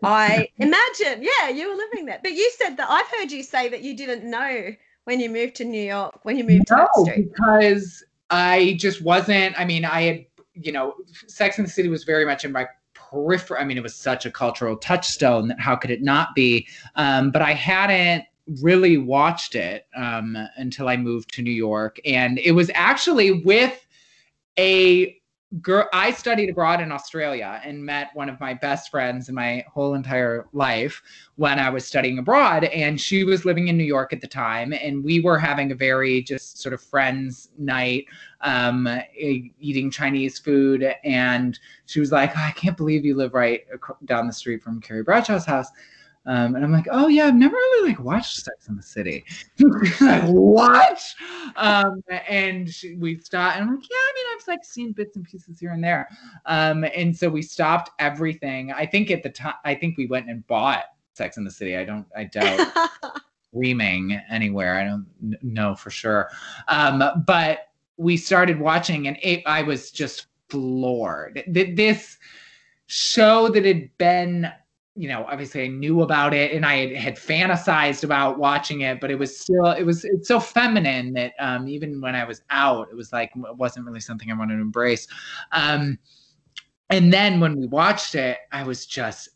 [0.04, 2.20] I imagine, yeah, you were living there.
[2.24, 4.72] But you said that I've heard you say that you didn't know
[5.04, 6.20] when you moved to New York.
[6.24, 9.60] When you moved no, to No, because I just wasn't.
[9.60, 10.96] I mean, I had, you know,
[11.28, 13.62] Sex and the City was very much in my peripheral.
[13.62, 15.50] I mean, it was such a cultural touchstone.
[15.50, 16.68] That how could it not be?
[16.96, 18.24] Um, but I hadn't
[18.62, 23.86] really watched it um, until I moved to New York, and it was actually with
[24.58, 25.20] a
[25.62, 29.64] girl i studied abroad in australia and met one of my best friends in my
[29.72, 31.02] whole entire life
[31.36, 34.74] when i was studying abroad and she was living in new york at the time
[34.74, 38.06] and we were having a very just sort of friends night
[38.42, 43.66] um, eating chinese food and she was like oh, i can't believe you live right
[44.06, 45.70] down the street from carrie bradshaw's house
[46.28, 49.24] um, and I'm like, oh yeah, I've never really like watched Sex in the City.
[50.02, 51.04] like what?
[51.56, 55.26] Um, and we stopped, and I'm like, yeah, I mean, I've like seen bits and
[55.26, 56.10] pieces here and there.
[56.46, 58.72] Um, and so we stopped everything.
[58.72, 61.78] I think at the time, I think we went and bought Sex in the City.
[61.78, 62.68] I don't, I doubt
[63.50, 64.80] streaming anywhere.
[64.80, 65.06] I don't
[65.44, 66.30] know for sure.
[66.68, 71.44] Um, but we started watching, and it, I was just floored.
[71.48, 72.18] This
[72.88, 74.52] show that had been
[74.96, 79.02] you know, obviously I knew about it and I had, had, fantasized about watching it,
[79.02, 82.42] but it was still, it was, it's so feminine that um, even when I was
[82.50, 85.06] out, it was like, it wasn't really something I wanted to embrace.
[85.52, 86.00] Um,
[86.90, 89.30] and then when we watched it, I was just,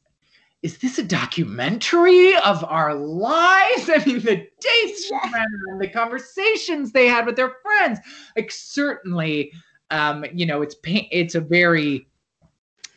[0.61, 3.89] is this a documentary of our lives?
[3.93, 5.19] I mean, the dates yeah.
[5.23, 7.99] and the conversations they had with their friends,
[8.37, 9.51] like certainly,
[9.91, 12.07] um, you know, it's, it's a very,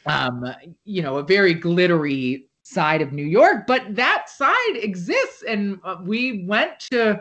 [0.07, 0.44] um,
[0.85, 5.42] you know, a very glittery side of New York, but that side exists.
[5.46, 7.20] And uh, we went to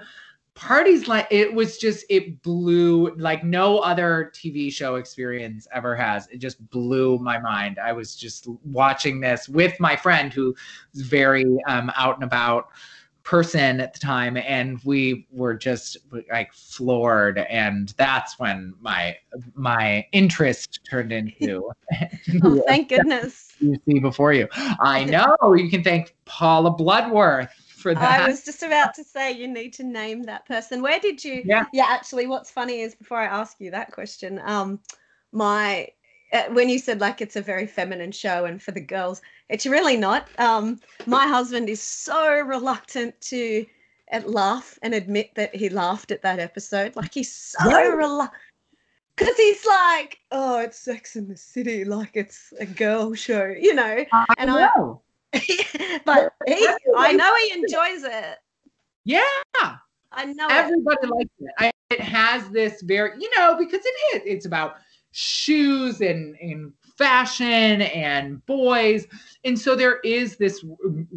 [0.54, 6.28] parties like it was just, it blew like no other TV show experience ever has.
[6.28, 7.80] It just blew my mind.
[7.80, 10.56] I was just watching this with my friend who's
[10.94, 12.70] very um, out and about
[13.24, 15.98] person at the time and we were just
[16.32, 19.16] like floored and that's when my
[19.54, 21.72] my interest turned into
[22.44, 23.54] oh, thank goodness.
[23.60, 24.48] you see before you.
[24.80, 28.22] I know you can thank paula bloodworth for that.
[28.22, 30.82] i was just about to say you need to name that person.
[30.82, 31.66] Where did you yeah.
[31.74, 34.80] yeah actually what's funny is before i ask you that question um
[35.32, 35.88] my
[36.34, 39.66] uh, when you said like it's a very feminine show and for the girls it's
[39.66, 40.28] really not.
[40.40, 43.66] Um, my husband is so reluctant to
[44.26, 46.96] laugh and admit that he laughed at that episode.
[46.96, 48.42] Like he's so reluctant.
[49.16, 53.76] because he's like, oh, it's Sex in the City, like it's a girl show, you
[53.76, 54.06] know.
[54.14, 55.02] I and know.
[55.34, 58.38] I, but he, I know he enjoys it.
[59.06, 59.22] yeah.
[60.14, 60.52] I know it.
[60.52, 61.52] Everybody likes it.
[61.58, 64.22] I, it has this very, you know, because it is.
[64.26, 64.76] It's about
[65.12, 69.08] shoes and and fashion and boys,
[69.44, 70.64] and so there is this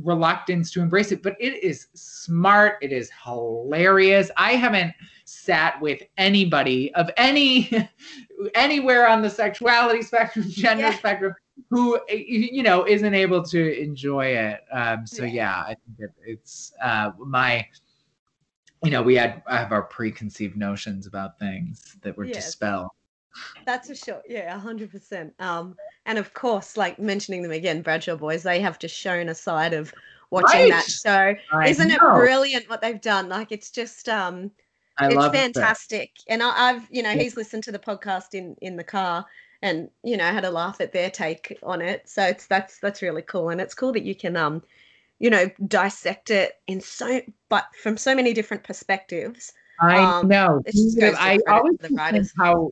[0.02, 1.22] reluctance to embrace it.
[1.22, 2.78] But it is smart.
[2.80, 4.30] It is hilarious.
[4.38, 4.94] I haven't
[5.26, 7.70] sat with anybody of any
[8.54, 10.94] anywhere on the sexuality spectrum, gender Yeah.
[10.94, 11.34] spectrum,
[11.68, 14.60] who you know isn't able to enjoy it.
[14.72, 15.32] Um, so Yeah.
[15.34, 17.66] yeah, I think it, it's uh, my
[18.82, 22.46] you know, we had I have our preconceived notions about things that were Yes.
[22.46, 22.88] dispelled.
[23.66, 24.22] That's for sure.
[24.28, 25.34] Yeah, hundred percent.
[25.38, 29.34] Um, and of course, like mentioning them again, Bradshaw Boys, they have just shown a
[29.34, 29.92] side of
[30.30, 30.88] watching that Right.
[30.88, 31.34] show.
[31.52, 33.28] I Isn't it brilliant what they've done?
[33.28, 34.50] Like it's just um
[34.98, 35.54] I it's love it.
[35.54, 36.10] fantastic.
[36.28, 37.22] And I, I've, you know, Yeah.
[37.22, 39.24] he's listened to the podcast in in the car
[39.62, 42.08] and you know had a laugh at their take on it.
[42.08, 44.62] So it's that's that's really cool, and it's cool that you can um,
[45.18, 49.52] you know, dissect it in so but from so many different perspectives.
[49.80, 50.62] I um, know.
[50.64, 52.32] it just goes to I always the writers.
[52.38, 52.70] how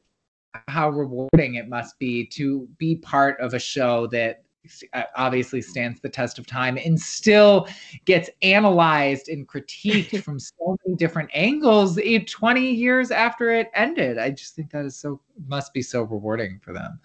[0.69, 4.43] how rewarding it must be to be part of a show that
[4.93, 7.67] uh, obviously stands the test of time and still
[8.05, 14.19] gets analyzed and critiqued from so many different angles eh, 20 years after it ended.
[14.19, 17.01] I just think that is so must be so rewarding for them.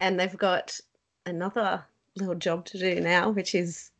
[0.00, 0.78] And they've got
[1.24, 1.82] another
[2.16, 3.90] little job to do now, which is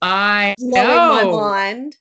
[0.00, 1.96] I blowing my mind.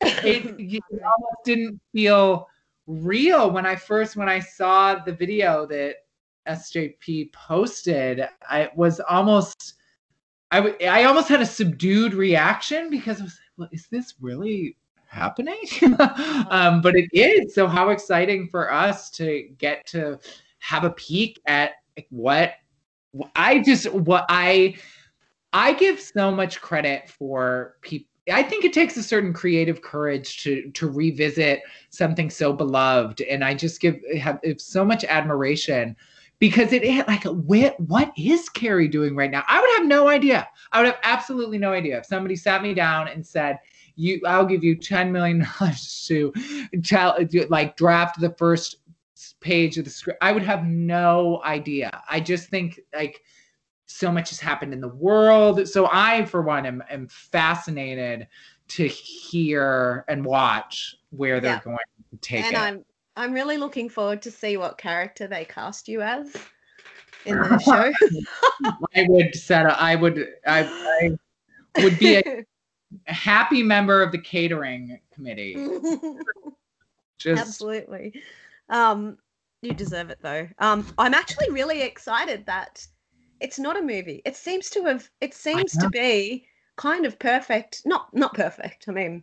[0.00, 2.48] it, it almost didn't feel
[2.88, 5.96] real when I first when I saw the video that
[6.48, 8.26] SJP posted.
[8.48, 9.74] I was almost
[10.50, 14.14] I w- I almost had a subdued reaction because I was like, well, is this
[14.20, 15.60] really happening?
[16.50, 17.54] um, but it is.
[17.54, 20.18] So how exciting for us to get to
[20.60, 21.72] have a peek at
[22.10, 22.54] what
[23.36, 24.76] I just what I
[25.52, 28.07] I give so much credit for people.
[28.30, 33.44] I think it takes a certain creative courage to to revisit something so beloved, and
[33.44, 35.96] I just give have, have so much admiration
[36.38, 39.44] because it like what what is Carrie doing right now?
[39.48, 40.48] I would have no idea.
[40.72, 43.58] I would have absolutely no idea if somebody sat me down and said,
[43.96, 46.32] "You, I'll give you ten million dollars to
[46.84, 48.76] tell like draft the first
[49.40, 52.02] page of the script." I would have no idea.
[52.08, 53.22] I just think like
[53.88, 55.66] so much has happened in the world.
[55.66, 58.28] So I, for one, am, am fascinated
[58.68, 61.60] to hear and watch where they're Yeah.
[61.64, 61.78] going
[62.10, 62.58] to take and it.
[62.58, 62.84] I'm
[63.16, 66.36] I'm really looking forward to see what character they cast you as
[67.24, 67.92] in the show.
[68.94, 71.10] I would set up, I would I, I
[71.82, 72.44] would be a
[73.12, 75.56] happy member of the catering committee.
[77.18, 78.22] Just Absolutely.
[78.68, 79.18] Um,
[79.62, 80.46] you deserve it though.
[80.58, 82.86] Um, I'm actually really excited that
[83.40, 84.22] it's not a movie.
[84.24, 85.08] It seems to have.
[85.20, 86.46] It seems to be
[86.76, 87.82] kind of perfect.
[87.84, 88.88] Not not perfect.
[88.88, 89.22] I mean,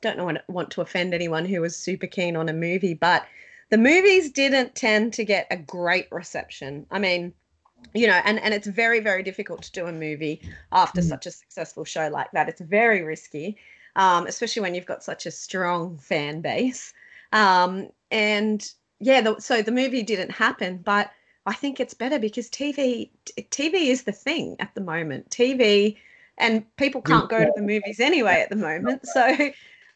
[0.00, 3.26] don't know want to offend anyone who was super keen on a movie, but
[3.70, 6.86] the movies didn't tend to get a great reception.
[6.90, 7.32] I mean,
[7.94, 11.08] you know, and and it's very very difficult to do a movie after Mm.
[11.08, 12.48] such a successful show like that.
[12.48, 13.56] It's very risky,
[13.96, 16.92] um, especially when you've got such a strong fan base.
[17.32, 21.10] Um, and yeah, the, so the movie didn't happen, but
[21.50, 23.10] I think it's better because TV
[23.50, 25.30] TV is the thing at the moment.
[25.30, 25.96] TV
[26.38, 29.04] and people can't go to the movies anyway at the moment.
[29.06, 29.36] So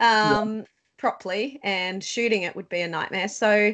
[0.00, 0.64] um
[0.96, 3.28] properly and shooting it would be a nightmare.
[3.28, 3.72] So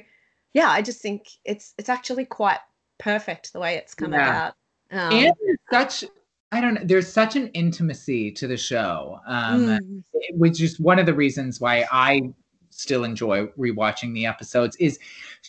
[0.52, 2.58] yeah, I just think it's it's actually quite
[2.98, 4.28] perfect the way it's come Yeah.
[4.28, 4.54] about.
[4.90, 5.32] Um, and
[5.72, 6.04] such
[6.52, 6.82] I don't know.
[6.84, 10.02] There's such an intimacy to the show, um, mm,
[10.34, 12.34] which is one of the reasons why I
[12.80, 14.76] still enjoy rewatching the episodes.
[14.76, 14.98] Is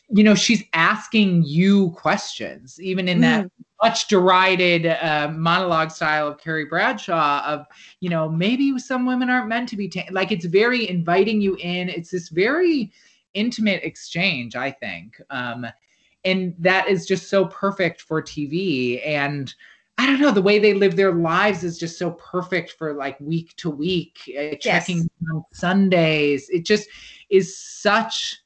[0.09, 3.47] you know she's asking you questions, even in that
[3.81, 7.65] much derided uh, monologue style of Carrie Bradshaw of,
[7.99, 11.55] you know, maybe some women aren't meant to be ta- like it's very inviting you
[11.55, 11.89] in.
[11.89, 12.91] It's this very
[13.33, 15.19] intimate exchange, I think.
[15.29, 15.65] Um,
[16.23, 19.05] and that is just so perfect for TV.
[19.05, 19.53] And
[19.97, 23.19] I don't know, the way they live their lives is just so perfect for like
[23.19, 26.49] week to week, uh, checking on Sundays.
[26.49, 26.87] It just
[27.31, 28.37] is such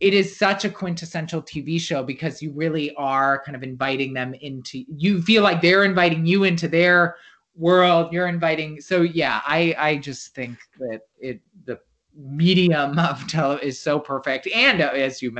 [0.00, 4.32] it is such a quintessential TV show because you really are kind of inviting them
[4.40, 7.16] into you feel like they're inviting you into their
[7.54, 8.10] world.
[8.12, 11.78] You're inviting so yeah i i just think that it the
[12.16, 14.48] medium of tele is so perfect.
[14.54, 15.32] And uh, as you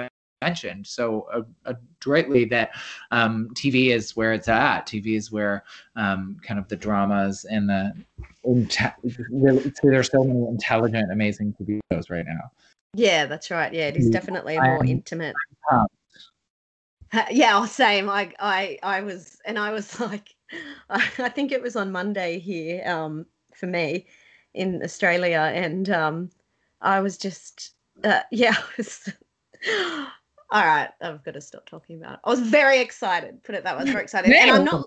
[0.43, 2.71] mentioned so adroitly that
[3.11, 4.87] um tv is where it's at.
[4.87, 5.65] Tv is where
[5.97, 7.93] um kind of the dramas and the
[8.47, 8.95] inte-
[9.83, 12.51] there's so many intelligent amazing tv shows right now
[12.95, 13.73] yeah, that's right.
[13.73, 15.35] Yeah, it is definitely a more intimate.
[17.31, 18.09] yeah, same.
[18.09, 20.35] I I I was and I was like
[20.91, 24.07] I think it was on Monday here um, for me
[24.55, 26.31] in Australia, and um,
[26.81, 27.73] I was just
[28.05, 28.57] uh, yeah.
[28.77, 29.09] Was,
[30.51, 32.21] all right, I've got to stop talking about it.
[32.25, 33.43] I was very excited.
[33.45, 34.87] Put it that way, I was very excited, and I'm not.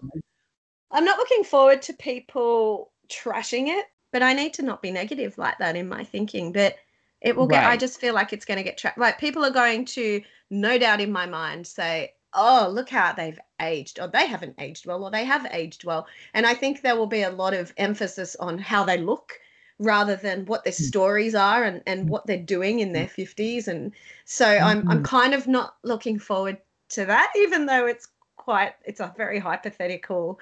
[0.91, 5.39] I'm not looking forward to people trashing it, but I need to not be negative
[5.39, 6.51] like that in my thinking.
[6.51, 6.75] But
[7.23, 7.63] it will get.
[7.63, 7.71] Right.
[7.71, 8.97] I just feel like it's going to get trapped.
[8.97, 13.39] Like people are going to, no doubt in my mind, say, "Oh, look how they've
[13.62, 16.97] aged," or "They haven't aged well," or "They have aged well." And I think there
[16.97, 19.39] will be a lot of emphasis on how they look
[19.79, 20.83] rather than what their hmm.
[20.83, 22.07] stories are and, and hmm.
[22.09, 23.91] what they're doing in their 50s and
[24.25, 25.03] so I'm, I'm hmm.
[25.03, 26.57] kind of not looking forward
[26.89, 28.07] to that even though it's
[28.38, 30.39] quite it's a very hypothetical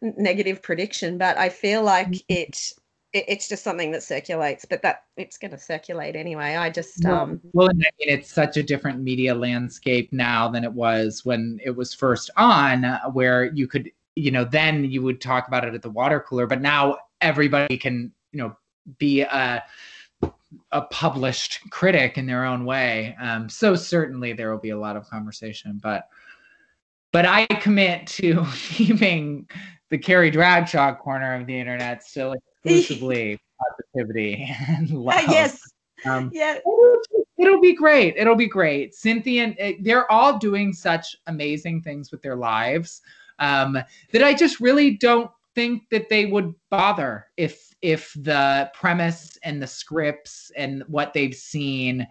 [0.00, 2.72] negative prediction but i feel like it,
[3.12, 7.04] it it's just something that circulates but that it's going to circulate anyway i just
[7.04, 11.58] um well i mean it's such a different media landscape now than it was when
[11.64, 15.74] it was first on where you could you know then you would talk about it
[15.74, 18.56] at the water cooler but now everybody can you know
[18.98, 19.62] be a
[20.70, 23.16] a published critic in their own way.
[23.20, 26.08] Um, so certainly there will be a lot of conversation, but
[27.12, 29.48] but I commit to keeping
[29.90, 33.38] the Carrie Dragshaw corner of the internet still exclusively
[33.92, 35.18] positivity and love.
[35.18, 35.60] Uh, yes.
[36.04, 36.58] Um, yeah.
[37.38, 38.14] It'll, be great.
[38.16, 38.94] It'll be great.
[38.94, 43.02] Cynthia, eh, they're all doing such amazing things with their lives
[43.38, 43.78] um,
[44.12, 49.60] that I just really don't think that they would bother if if the premise and
[49.60, 52.06] the scripts and what they've seen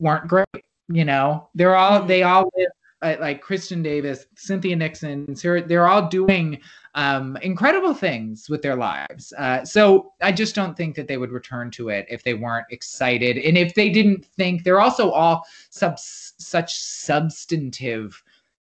[0.00, 0.46] weren't great.
[0.88, 2.08] You know, they're all mm-hmm.
[2.08, 6.60] they all live uh, like Kristin Davis, Cynthia Nixon, Sarah, they're all doing
[6.94, 9.32] um, incredible things with their lives.
[9.36, 12.66] Uh, so I just don't think that they would return to it if they weren't
[12.70, 18.22] excited, and if they didn't think they're also all sub- such substantive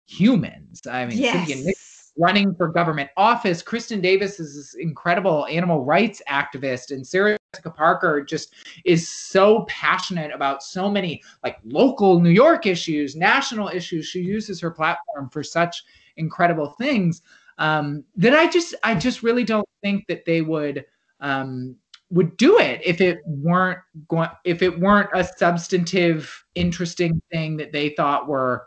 [0.07, 0.83] humans.
[0.91, 1.47] I mean, yes.
[1.47, 3.63] Cynthia Nixon running for government office.
[3.63, 9.65] Kristin Davis is this incredible animal rights activist, and Sarah Jessica Parker just is so
[9.69, 14.07] passionate about so many like local New York issues, national issues.
[14.07, 15.83] She uses her platform for such
[16.17, 17.23] incredible things
[17.59, 20.85] um, that I just I just really don't think that they would
[21.21, 21.77] um,
[22.11, 27.73] would do it if it weren't going if it weren't a substantive, interesting thing that
[27.73, 28.67] they thought were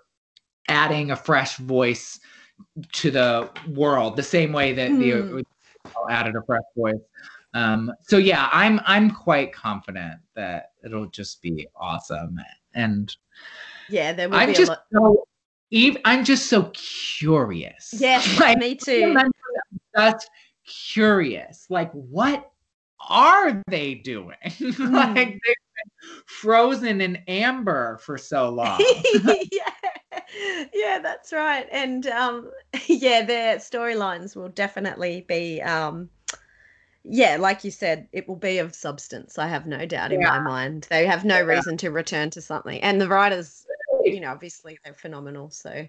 [0.70, 2.20] adding a fresh voice
[2.94, 5.00] to the world the same way that mm.
[5.00, 6.12] the hmm.
[6.12, 6.96] added a fresh voice.
[7.54, 12.40] Um, so yeah, I'm I'm quite confident that it'll just be awesome.
[12.74, 13.16] And
[13.90, 15.28] yeah, there will I'm be just lot- so
[15.72, 17.94] even I'm just so curious.
[17.98, 19.16] Yeah, like, me too.
[19.96, 20.30] just
[20.66, 21.66] curious.
[21.70, 22.52] Like, what
[23.10, 24.38] are they doing?
[24.46, 24.92] Mm.
[24.92, 28.80] like they've been frozen in amber for so long.
[29.52, 29.72] yeah
[30.74, 31.68] yeah, that's right.
[31.72, 32.52] And um,
[32.88, 36.10] yeah, their storylines will definitely be, um,
[37.04, 39.38] yeah, like you said, it will be of substance.
[39.38, 40.88] I have no doubt in my mind.
[40.90, 41.56] They have no yeah.
[41.56, 42.80] reason to return to something.
[42.82, 43.66] And the writers,
[44.04, 45.50] you know, obviously they're phenomenal.
[45.50, 45.88] So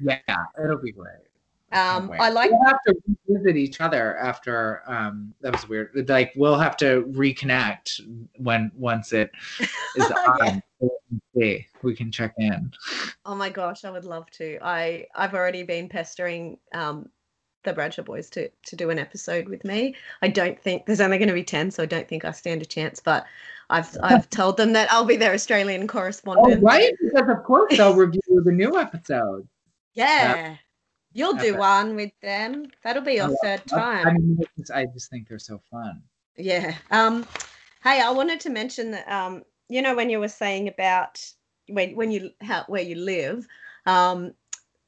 [0.00, 0.18] yeah,
[0.62, 1.26] it'll be great.
[1.72, 2.50] Um, I like.
[2.50, 2.94] We'll have to
[3.26, 4.82] revisit each other after.
[4.86, 6.08] Um, that was weird.
[6.08, 8.00] Like we'll have to reconnect
[8.36, 9.30] when once it
[9.96, 10.62] is on.
[11.34, 12.72] We can check in.
[13.24, 14.58] Oh my gosh, I would love to.
[14.62, 17.08] I I've already been pestering um,
[17.64, 19.94] the Bradshaw boys to to do an episode with me.
[20.22, 22.62] I don't think there's only going to be ten, so I don't think I stand
[22.62, 23.00] a chance.
[23.00, 23.24] But
[23.70, 26.58] I've I've told them that I'll be their Australian correspondent.
[26.58, 29.48] Oh, right, because of course they'll review the new episode.
[29.94, 30.56] Yeah.
[31.14, 32.68] You'll do one with them.
[32.82, 34.06] That'll be your oh, third time.
[34.08, 34.38] I, mean,
[34.74, 36.02] I just think they're so fun.
[36.36, 36.74] Yeah.
[36.90, 37.26] Um,
[37.84, 39.42] hey, I wanted to mention that um,
[39.72, 41.24] you know when you were saying about
[41.68, 43.46] when when you how where you live,
[43.86, 44.32] um,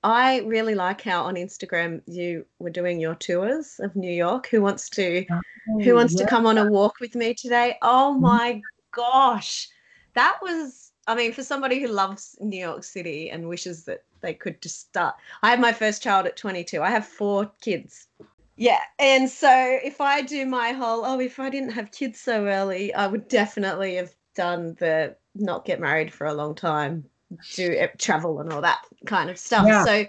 [0.03, 4.49] I really like how on Instagram you were doing your tours of New York.
[4.49, 6.25] Who wants to oh, who wants yeah.
[6.25, 7.77] to come on a walk with me today?
[7.81, 8.23] Oh mm-hmm.
[8.23, 9.69] my gosh.
[10.15, 14.35] That was I mean, for somebody who loves New York City and wishes that they
[14.35, 15.17] could just start.
[15.43, 16.83] I had my first child at 22.
[16.83, 18.07] I have four kids.
[18.57, 18.81] Yeah.
[18.99, 19.51] And so
[19.83, 23.29] if I do my whole, oh, if I didn't have kids so early, I would
[23.29, 27.05] definitely have done the not get married for a long time,
[27.55, 29.67] do travel and all that kind of stuff.
[29.67, 29.85] Yeah.
[29.85, 30.07] So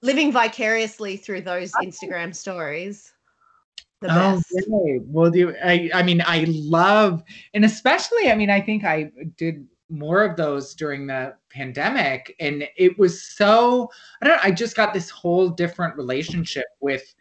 [0.00, 3.12] living vicariously through those Instagram stories.
[4.00, 4.46] The oh, best.
[4.52, 5.00] Okay.
[5.04, 5.90] Well, do I?
[5.94, 7.22] I mean, I love,
[7.54, 12.66] and especially, I mean, I think I did more of those during the pandemic and
[12.76, 17.14] it was so i don't know i just got this whole different relationship with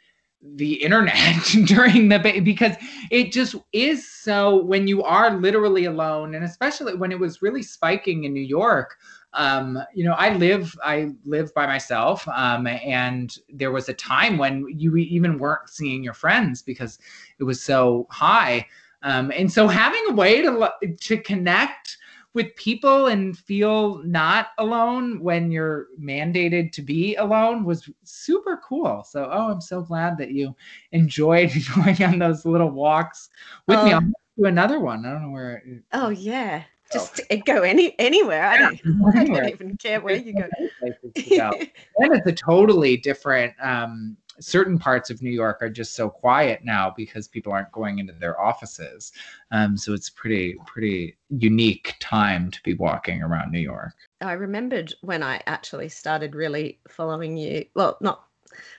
[0.43, 1.35] the internet
[1.65, 2.75] during the because
[3.11, 7.61] it just is so when you are literally alone and especially when it was really
[7.61, 8.97] spiking in new york
[9.33, 14.37] um, you know, I live I live by myself, um, and there was a time
[14.37, 16.99] when you even weren't seeing your friends because
[17.39, 18.67] it was so high.
[19.03, 21.97] Um, and so having a way to to connect
[22.33, 29.03] with people and feel not alone when you're mandated to be alone was super cool.
[29.03, 30.55] So, oh, I'm so glad that you
[30.91, 33.29] enjoyed going on those little walks
[33.67, 33.93] with um, me.
[33.93, 34.01] I'll
[34.37, 35.05] do another one.
[35.05, 35.63] I don't know where.
[35.65, 38.45] It, oh yeah, just go any anywhere.
[38.45, 38.81] I don't,
[39.15, 40.47] I don't even care where you go.
[40.81, 40.95] and
[41.97, 46.93] it's a totally different um, certain parts of New York are just so quiet now
[46.95, 49.11] because people aren't going into their offices.
[49.51, 53.93] Um, so it's pretty pretty unique time to be walking around New York.
[54.21, 57.65] I remembered when I actually started really following you.
[57.75, 58.25] Well, not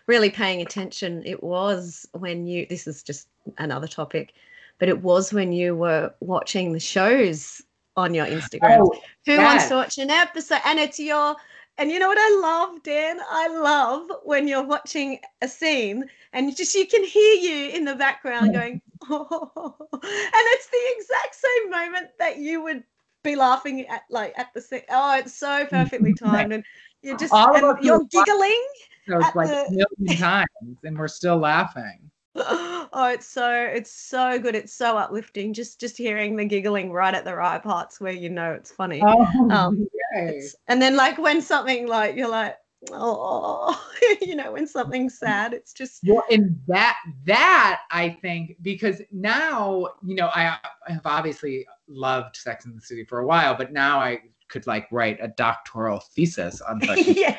[0.06, 1.22] really paying attention.
[1.24, 2.66] It was when you.
[2.68, 3.28] This is just
[3.58, 4.34] another topic,
[4.78, 7.62] but it was when you were watching the shows
[7.96, 8.78] on your Instagram.
[8.80, 9.40] Oh, Who yes.
[9.40, 10.60] wants to watch an episode?
[10.64, 11.36] And it's your
[11.78, 13.18] and you know what I love, Dan?
[13.28, 17.94] I love when you're watching a scene and just you can hear you in the
[17.94, 18.54] background mm.
[18.54, 22.84] going, oh, and it's the exact same moment that you would
[23.24, 24.82] be laughing at, like at the scene.
[24.90, 26.64] Oh, it's so perfectly timed, and
[27.02, 28.64] you're just and you're giggling.
[29.08, 29.66] Like the...
[29.66, 32.10] a million times, and we're still laughing.
[32.36, 34.54] oh it's so it's so good.
[34.54, 38.30] It's so uplifting just just hearing the giggling right at the right parts where you
[38.30, 39.02] know it's funny.
[39.04, 42.56] Oh, um it's, and then like when something like you're like
[42.90, 43.80] oh
[44.20, 49.86] you know when something's sad it's just well and that that i think because now
[50.04, 50.58] you know i,
[50.88, 54.18] have obviously loved sex in the city for a while but now i
[54.48, 57.38] could like write a doctoral thesis on such yeah.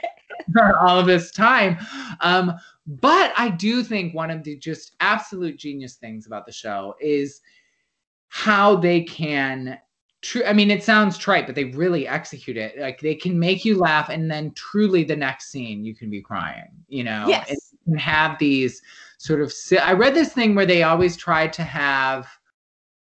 [0.82, 1.78] all of this time.
[2.22, 2.54] Um
[2.86, 7.41] but I do think one of the just absolute genius things about the show is
[8.28, 9.78] how they can
[10.22, 12.78] true I mean it sounds trite but they really execute it.
[12.80, 16.22] Like they can make you laugh and then truly the next scene you can be
[16.22, 17.26] crying you know?
[17.28, 17.74] Yes.
[17.86, 18.82] and have these
[19.18, 22.28] sort of I read this thing where they always tried to have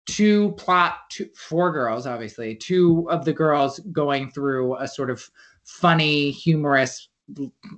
[0.05, 5.29] two plot two four girls obviously two of the girls going through a sort of
[5.63, 7.09] funny humorous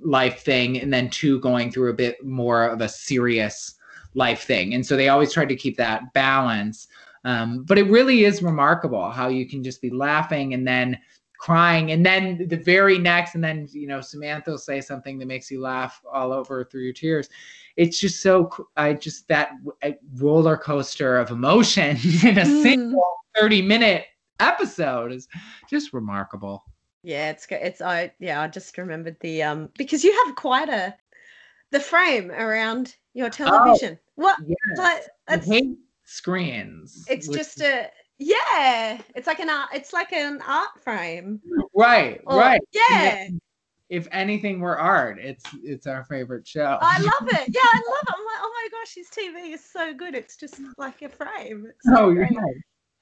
[0.01, 3.75] life thing and then two going through a bit more of a serious
[4.13, 4.73] life thing.
[4.73, 6.87] And so they always tried to keep that balance.
[7.25, 10.97] Um, but it really is remarkable how you can just be laughing and then
[11.37, 15.27] crying and then the very next and then you know samantha will say something that
[15.27, 17.29] makes you laugh all over through your tears.
[17.75, 19.51] It's just so i just that
[20.15, 22.63] roller coaster of emotions in a mm.
[22.63, 23.05] single
[23.37, 24.05] 30 minute
[24.39, 25.27] episode is
[25.69, 26.63] just remarkable
[27.05, 27.59] yeah, it's good.
[27.61, 30.95] it's I yeah, I just remembered the um because you have quite a
[31.71, 33.99] the frame around your oh, television.
[34.01, 34.57] Oh, what yes.
[34.77, 37.05] like it's, screens.
[37.07, 41.39] It's just a yeah, it's like an art it's like an art frame.
[41.75, 42.61] Right, or, right.
[42.73, 43.27] Yeah.
[43.89, 46.79] If anything were art, it's it's our favorite show.
[46.81, 47.53] I love it.
[47.53, 48.13] Yeah, I love it.
[48.17, 50.15] I'm like, oh my gosh, his TV is so good.
[50.15, 51.67] It's just like a frame.
[51.81, 52.29] So oh, yeah.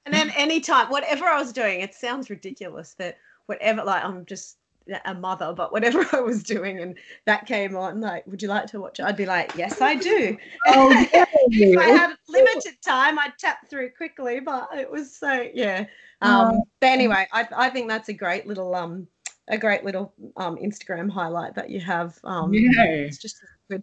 [0.04, 3.16] And then anytime, whatever I was doing, it sounds ridiculous that
[3.46, 4.56] whatever like i'm just
[5.04, 8.66] a mother but whatever i was doing and that came on like would you like
[8.66, 9.04] to watch it?
[9.04, 10.36] I'd be like yes i do.
[10.66, 15.86] Oh, if i had limited time i'd tap through quickly but it was so yeah.
[16.20, 16.64] Um oh.
[16.80, 19.06] but anyway I, I think that's a great little um
[19.48, 22.84] a great little um instagram highlight that you have um yeah.
[22.84, 23.36] it's just
[23.70, 23.82] good.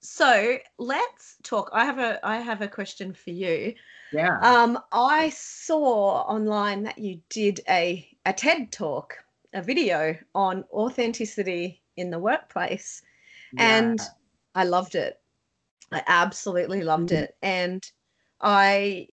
[0.00, 3.74] So let's talk i have a i have a question for you.
[4.12, 4.38] Yeah.
[4.40, 9.16] Um i saw online that you did a a TED talk,
[9.54, 13.00] a video on authenticity in the workplace.
[13.54, 13.78] Yeah.
[13.78, 14.00] And
[14.54, 15.18] I loved it.
[15.90, 17.24] I absolutely loved mm-hmm.
[17.24, 17.36] it.
[17.40, 17.82] And
[18.42, 19.08] I,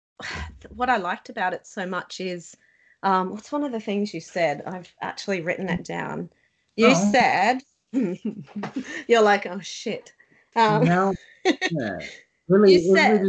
[0.69, 2.57] what I liked about it so much is,
[3.03, 4.63] um, what's one of the things you said?
[4.67, 6.29] I've actually written it down.
[6.75, 7.11] You oh.
[7.11, 7.61] said,
[9.07, 10.11] you're like, oh shit.
[10.57, 11.13] Um, no,
[11.45, 11.99] yeah.
[12.49, 13.21] really, you said,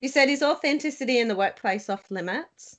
[0.00, 2.78] You said, is authenticity in the workplace off limits?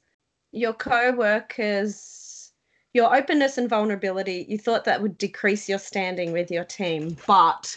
[0.56, 2.52] Your co-workers
[2.94, 7.76] your openness and vulnerability you thought that would decrease your standing with your team but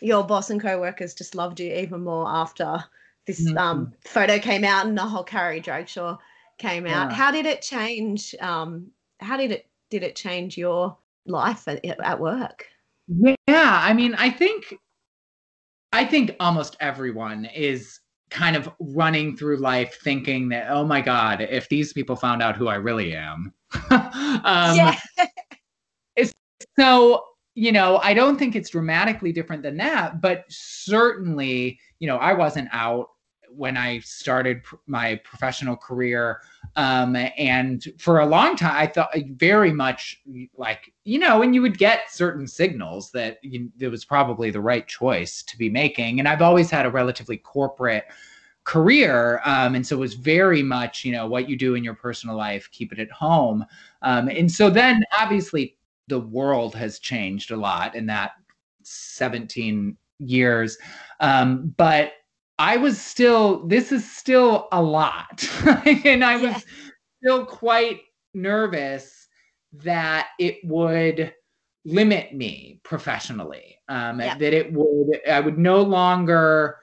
[0.00, 2.82] your boss and co-workers just loved you even more after
[3.26, 3.58] this mm-hmm.
[3.58, 6.18] um, photo came out and the whole Carrie Dragshaw
[6.58, 7.10] came out.
[7.10, 7.16] Yeah.
[7.16, 8.34] How did it change?
[8.40, 8.88] Um,
[9.20, 10.96] how did it did it change your
[11.26, 12.66] life at, at work?
[13.08, 14.74] Yeah, I mean, I think
[15.92, 18.00] I think almost everyone is
[18.30, 22.56] kind of running through life thinking that oh my god if these people found out
[22.56, 23.52] who i really am
[23.90, 24.96] um, yeah.
[26.78, 27.22] so
[27.54, 32.32] you know i don't think it's dramatically different than that but certainly you know i
[32.32, 33.10] wasn't out
[33.56, 36.40] when I started pr- my professional career.
[36.76, 40.20] Um, and for a long time, I thought very much
[40.56, 44.60] like, you know, and you would get certain signals that you, it was probably the
[44.60, 46.18] right choice to be making.
[46.18, 48.04] And I've always had a relatively corporate
[48.64, 49.40] career.
[49.44, 52.36] Um, and so it was very much, you know, what you do in your personal
[52.36, 53.64] life, keep it at home.
[54.02, 55.78] Um, and so then obviously
[56.08, 58.32] the world has changed a lot in that
[58.82, 60.78] 17 years.
[61.20, 62.12] Um, but
[62.58, 65.46] I was still, this is still a lot.
[65.86, 66.64] and I was
[67.22, 68.00] still quite
[68.34, 69.28] nervous
[69.72, 71.34] that it would
[71.84, 73.76] limit me professionally.
[73.88, 74.36] Um, yeah.
[74.36, 76.78] That it would, I would no longer,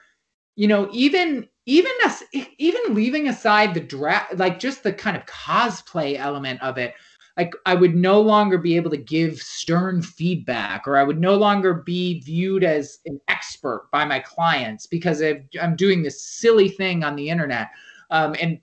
[0.56, 2.22] you know, even even us
[2.58, 6.92] even leaving aside the draft like just the kind of cosplay element of it
[7.36, 11.34] like I would no longer be able to give stern feedback or I would no
[11.34, 17.02] longer be viewed as an expert by my clients because I'm doing this silly thing
[17.02, 17.70] on the internet.
[18.10, 18.60] Um, and,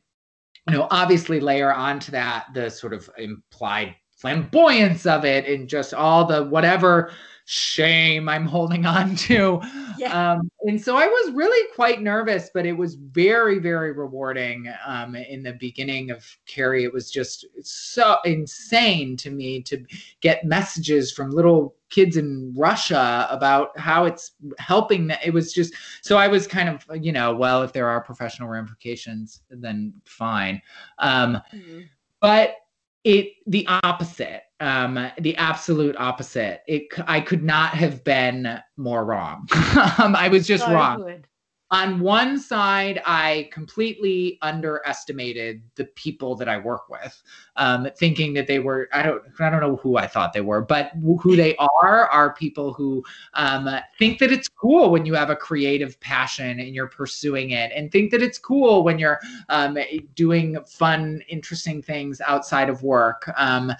[0.69, 5.93] you know, obviously layer onto that the sort of implied flamboyance of it and just
[5.93, 7.11] all the whatever
[7.52, 9.62] shame I'm holding on to.
[9.97, 10.32] Yeah.
[10.32, 14.72] Um, and so I was really quite nervous, but it was very, very rewarding.
[14.86, 19.84] Um, in the beginning of Carrie, it was just so insane to me to
[20.22, 25.08] get messages from little kids in Russia about how it's helping.
[25.08, 27.99] That it was just so I was kind of, you know, well, if there are
[27.99, 30.62] professional ramifications, then fine.
[30.99, 31.82] Um, mm-hmm.
[32.22, 32.56] But
[33.04, 36.62] it the opposite um the absolute opposite.
[36.68, 39.47] It i could not have been more wrong.
[39.97, 41.04] Um, i was just wrong.
[41.04, 41.28] good
[41.72, 47.24] on one side, I completely underestimated the people that I work with,
[47.55, 50.61] um, thinking that they were I don't I don't know who I thought they were,
[50.61, 50.91] but
[51.22, 53.01] who they are are people who
[53.36, 57.72] um, think that it's cool when you have a creative passion and you're pursuing it,
[57.74, 59.78] and think that it's cool when you're um,
[60.15, 63.32] doing fun, interesting things outside of work.
[63.38, 63.74] Um,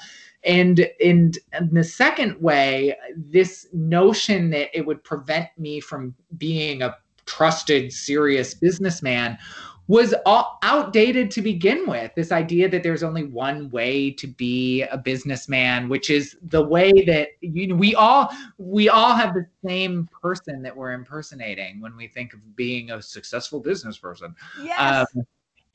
[0.44, 1.34] and in
[1.72, 8.54] the second way, this notion that it would prevent me from being a trusted, serious
[8.54, 9.38] businessman
[9.92, 12.16] was all outdated to begin with.
[12.16, 16.94] This idea that there's only one way to be a businessman, which is the way
[17.08, 21.96] that you know we all we all have the same person that we're impersonating when
[21.98, 24.34] we think of being a successful business person.
[24.64, 24.80] Yes.
[25.16, 25.26] Um,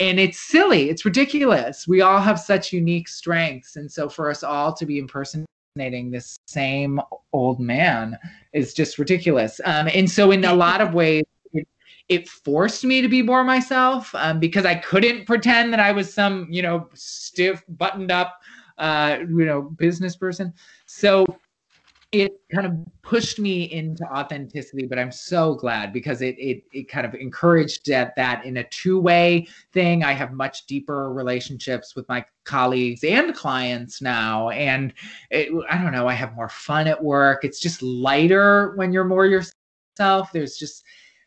[0.01, 0.89] and it's silly.
[0.89, 1.87] It's ridiculous.
[1.87, 5.47] We all have such unique strengths, and so for us all to be impersonating
[6.11, 7.03] this same
[7.35, 8.19] old man
[8.55, 9.61] is just ridiculous.
[9.67, 11.25] Um, and so in a lot of ways
[12.09, 16.13] it forced me to be more myself um, because I couldn't pretend that I was
[16.13, 18.39] some, you know, stiff, buttoned up,
[18.79, 20.53] uh, you know, business person.
[20.87, 21.27] So
[22.13, 26.89] it kind of pushed me into authenticity, but I'm so glad because it it it
[26.89, 30.05] kind of encouraged that that in a two-way thing.
[30.05, 34.51] I have much deeper relationships with my colleagues and clients now.
[34.51, 34.95] And
[35.31, 37.45] it, I don't know, I have more fun at work.
[37.45, 40.31] It's just lighter when you're more yourself.
[40.33, 40.85] There's just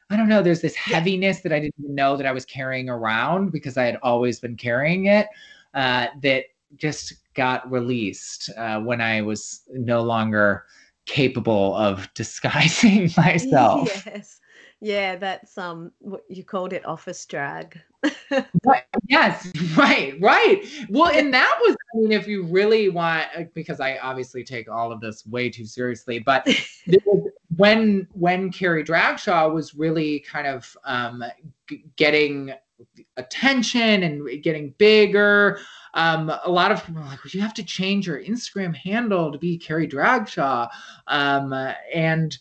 [0.09, 2.89] I don't know, there's this heaviness that I didn't even know that I was carrying
[2.89, 5.27] around because I had always been carrying it
[5.73, 6.45] uh, that
[6.77, 10.65] just got released uh, when I was no longer
[11.05, 14.03] capable of disguising myself.
[14.05, 14.39] Yes.
[14.81, 17.79] Yeah, that's um what you called it office drag.
[18.65, 18.83] right.
[19.09, 20.65] Yes, right, right.
[20.89, 24.69] Well, and that was, I mean, if you really want, uh, because I obviously take
[24.69, 26.47] all of this way too seriously, but
[27.57, 31.23] when when Carrie Dragshaw was really kind of um,
[31.67, 32.53] g- getting
[33.17, 35.59] attention and getting bigger,
[35.93, 39.29] um, a lot of people are like, well, you have to change your Instagram handle
[39.33, 40.69] to be Carrie Dragshaw,
[41.07, 41.51] um,
[41.93, 42.37] and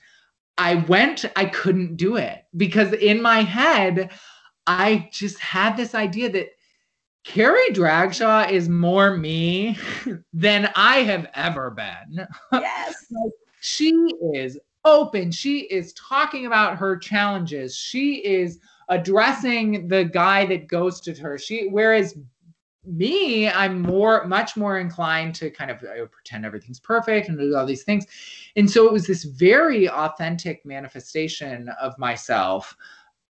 [0.59, 4.11] I went, I couldn't do it because in my head,
[4.67, 6.49] I just had this idea that
[7.25, 9.79] Carrie Dragshaw is more me
[10.33, 12.27] than I have ever been.
[12.53, 12.97] Yes.
[13.61, 13.93] she
[14.35, 15.31] is open.
[15.31, 17.77] She is talking about her challenges.
[17.77, 21.39] She is addressing the guy that ghosted her.
[21.39, 22.17] She whereas
[22.89, 27.55] me, I'm more, much more inclined to kind of uh, pretend everything's perfect and do
[27.57, 28.07] all these things.
[28.57, 32.77] And so it was this very authentic manifestation of myself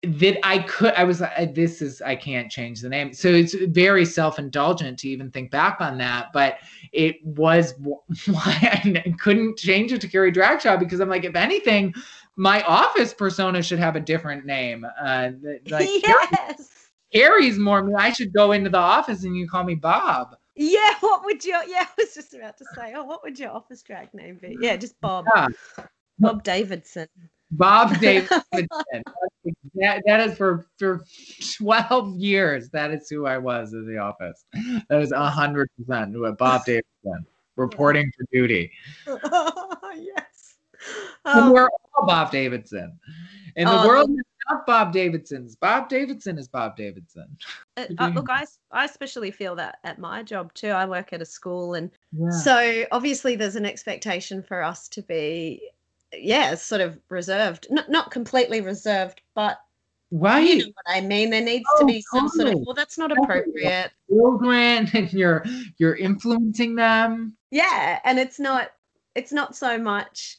[0.02, 3.12] that I could, I was like, this is, I can't change the name.
[3.12, 6.32] So it's very self indulgent to even think back on that.
[6.32, 6.58] But
[6.92, 7.74] it was
[8.26, 11.92] why I couldn't change it to Carrie Dragshaw because I'm like, if anything,
[12.36, 14.86] my office persona should have a different name.
[15.02, 15.30] Uh,
[15.68, 16.79] like yes.
[17.12, 20.36] Carrie's more I should go into the office and you call me Bob.
[20.56, 23.50] Yeah, what would your yeah, I was just about to say, oh, what would your
[23.50, 24.56] office drag name be?
[24.60, 25.24] Yeah, just Bob.
[25.34, 25.48] Yeah.
[26.18, 27.08] Bob Davidson.
[27.52, 28.68] Bob Davidson.
[29.74, 31.04] that, that is for for
[31.56, 32.68] 12 years.
[32.70, 34.44] That is who I was in the office.
[34.88, 38.70] That is hundred percent what Bob Davidson reporting for duty.
[39.06, 40.56] yes.
[41.24, 42.98] Um, we're all Bob Davidson.
[43.56, 44.10] In the um, world
[44.48, 45.56] not Bob Davidson's.
[45.56, 47.36] Bob Davidson is Bob Davidson.
[47.76, 50.68] Uh, uh, look, I, I especially feel that at my job too.
[50.68, 52.30] I work at a school, and yeah.
[52.30, 55.60] so obviously there's an expectation for us to be,
[56.12, 59.60] yeah, sort of reserved, not not completely reserved, but
[60.12, 60.40] Right.
[60.40, 61.30] You know what I mean?
[61.30, 62.52] There needs oh, to be some totally.
[62.52, 63.92] sort of well, that's not appropriate.
[64.08, 65.44] Children and you're
[65.78, 67.36] you're influencing them.
[67.50, 68.00] Yeah.
[68.04, 68.72] And it's not
[69.14, 70.38] it's not so much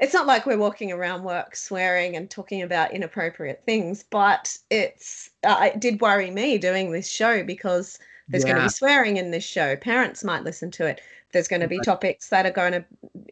[0.00, 5.30] it's not like we're walking around work swearing and talking about inappropriate things, but it's
[5.44, 8.52] uh, it did worry me doing this show because there's yeah.
[8.52, 9.76] going to be swearing in this show.
[9.76, 11.00] Parents might listen to it.
[11.32, 12.84] There's going to be topics that are going to,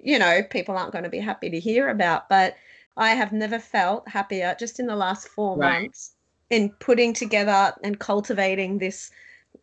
[0.02, 2.28] you know, people aren't going to be happy to hear about.
[2.28, 2.56] But
[2.96, 5.82] I have never felt happier just in the last four right.
[5.82, 6.12] months
[6.50, 9.10] in putting together and cultivating this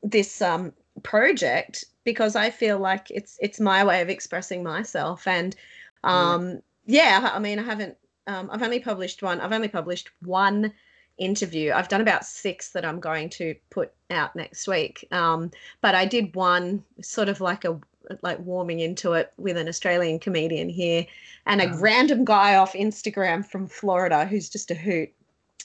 [0.01, 0.73] this um,
[1.03, 5.55] project because I feel like it's it's my way of expressing myself and
[6.03, 10.73] um, yeah, I mean I haven't um, I've only published one I've only published one
[11.19, 11.71] interview.
[11.73, 15.07] I've done about six that I'm going to put out next week.
[15.11, 17.79] Um, but I did one sort of like a
[18.23, 21.05] like warming into it with an Australian comedian here
[21.45, 25.09] and a random guy off Instagram from Florida who's just a hoot.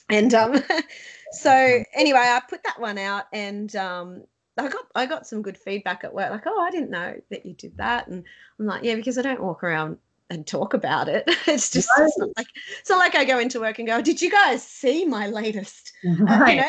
[0.09, 0.61] And um,
[1.31, 4.23] so anyway, I put that one out and um,
[4.57, 7.45] I got I got some good feedback at work, like, oh, I didn't know that
[7.45, 8.07] you did that.
[8.07, 8.23] And
[8.59, 9.97] I'm like, yeah, because I don't walk around
[10.29, 11.29] and talk about it.
[11.47, 12.07] It's just right.
[12.07, 12.47] it's like
[12.79, 15.91] it's not like I go into work and go, did you guys see my latest?
[16.03, 16.59] Right.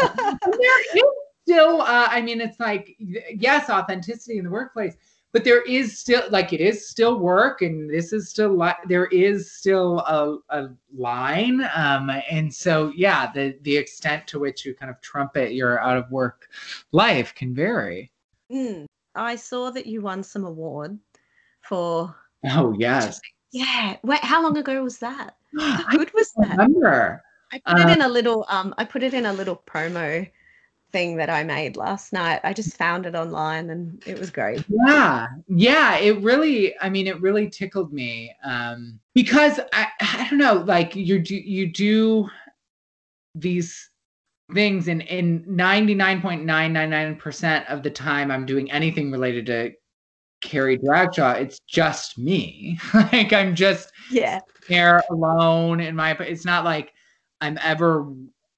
[0.00, 0.38] Uh, you know?
[0.58, 1.02] there is
[1.42, 4.96] still, uh, I mean, it's like yes, authenticity in the workplace,
[5.36, 9.04] but there is still like it is still work and this is still li- there
[9.06, 14.74] is still a, a line um and so yeah the the extent to which you
[14.74, 16.48] kind of trumpet your out of work
[16.92, 18.10] life can vary
[18.50, 18.86] mm.
[19.14, 20.98] i saw that you won some award
[21.60, 22.14] for
[22.50, 23.20] oh yes
[23.52, 27.22] yeah wait how long ago was that how good was that remember
[27.52, 30.28] I put uh, it in a little um I put it in a little promo
[30.92, 32.40] thing that I made last night.
[32.42, 34.64] I just found it online and it was great.
[34.68, 35.28] Yeah.
[35.48, 35.98] Yeah.
[35.98, 38.34] It really, I mean, it really tickled me.
[38.44, 42.30] Um, because I, I don't know, like you do, you do
[43.34, 43.90] these
[44.54, 49.72] things and in 99.999% of the time I'm doing anything related to
[50.46, 52.78] Carrie Bradshaw, it's just me.
[52.94, 56.92] like I'm just yeah there alone in my it's not like
[57.40, 58.12] I'm ever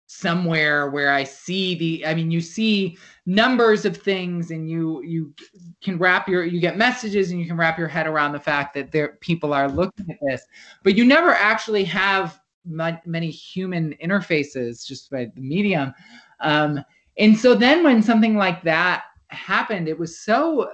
[0.06, 5.34] somewhere where I see the I mean you see numbers of things and you you
[5.82, 8.74] can wrap your you get messages and you can wrap your head around the fact
[8.74, 10.42] that there people are looking at this
[10.82, 15.92] but you never actually have many human interfaces just by the medium
[16.40, 16.82] um,
[17.18, 20.70] and so then when something like that happened it was so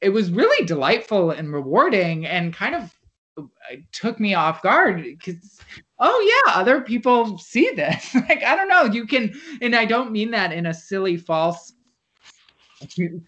[0.00, 2.94] it was really delightful and rewarding and kind of
[3.38, 3.42] uh,
[3.92, 5.60] took me off guard because
[5.98, 8.14] oh yeah other people see this.
[8.28, 11.72] Like i don't know you can and i don't mean that in a silly false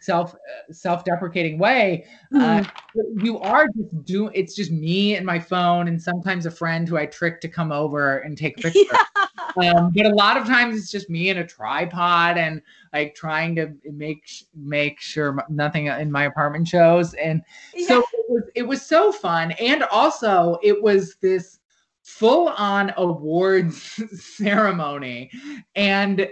[0.00, 0.34] self
[0.70, 3.24] self-deprecating way uh, mm-hmm.
[3.24, 6.96] you are just doing it's just me and my phone and sometimes a friend who
[6.96, 9.72] i trick to come over and take pictures yeah.
[9.72, 12.60] um, but a lot of times it's just me and a tripod and
[12.92, 14.24] like trying to make
[14.54, 17.42] make sure nothing in my apartment shows and
[17.74, 17.86] yeah.
[17.86, 21.58] so it was, it was so fun and also it was this
[22.04, 23.98] full on awards
[24.36, 25.30] ceremony
[25.74, 26.28] and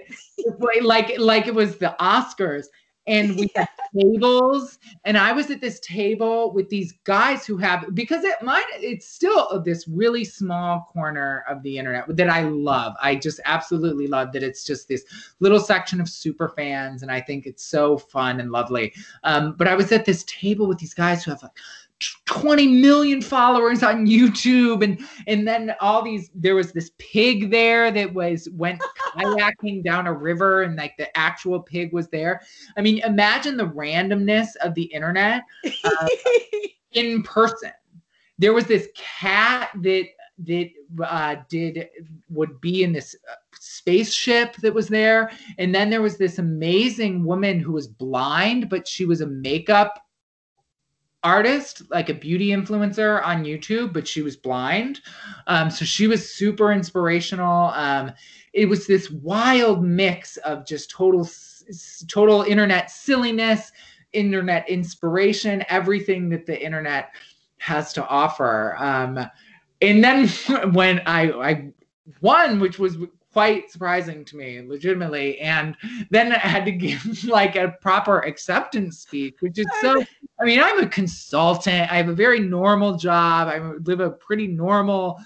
[0.82, 2.66] like like it was the oscars
[3.06, 7.84] and we had tables and i was at this table with these guys who have
[7.94, 12.94] because it might it's still this really small corner of the internet that i love.
[13.02, 15.04] I just absolutely love that it's just this
[15.40, 18.92] little section of super fans and i think it's so fun and lovely.
[19.24, 21.52] Um, but i was at this table with these guys who have like
[22.26, 27.90] 20 million followers on YouTube and and then all these there was this pig there
[27.90, 28.82] that was went
[29.16, 32.40] kayaking down a river and like the actual pig was there.
[32.76, 35.42] I mean, imagine the randomness of the internet
[35.84, 36.06] uh,
[36.92, 37.72] in person.
[38.38, 40.06] There was this cat that
[40.44, 40.70] that
[41.04, 41.88] uh, did
[42.28, 47.24] would be in this uh, spaceship that was there and then there was this amazing
[47.24, 50.02] woman who was blind but she was a makeup
[51.24, 55.00] artist, like a beauty influencer on YouTube, but she was blind.
[55.46, 57.68] Um, so she was super inspirational.
[57.68, 58.12] Um,
[58.52, 61.28] it was this wild mix of just total,
[62.08, 63.72] total internet silliness,
[64.12, 67.14] internet inspiration, everything that the internet
[67.58, 68.76] has to offer.
[68.78, 69.18] Um,
[69.80, 70.28] and then
[70.72, 71.72] when I I
[72.20, 72.96] won, which was
[73.32, 75.76] quite surprising to me, legitimately, and
[76.10, 80.04] then I had to give like a proper acceptance speech, which is so.
[80.40, 81.90] I mean, I'm a consultant.
[81.90, 83.48] I have a very normal job.
[83.48, 85.20] I live a pretty normal.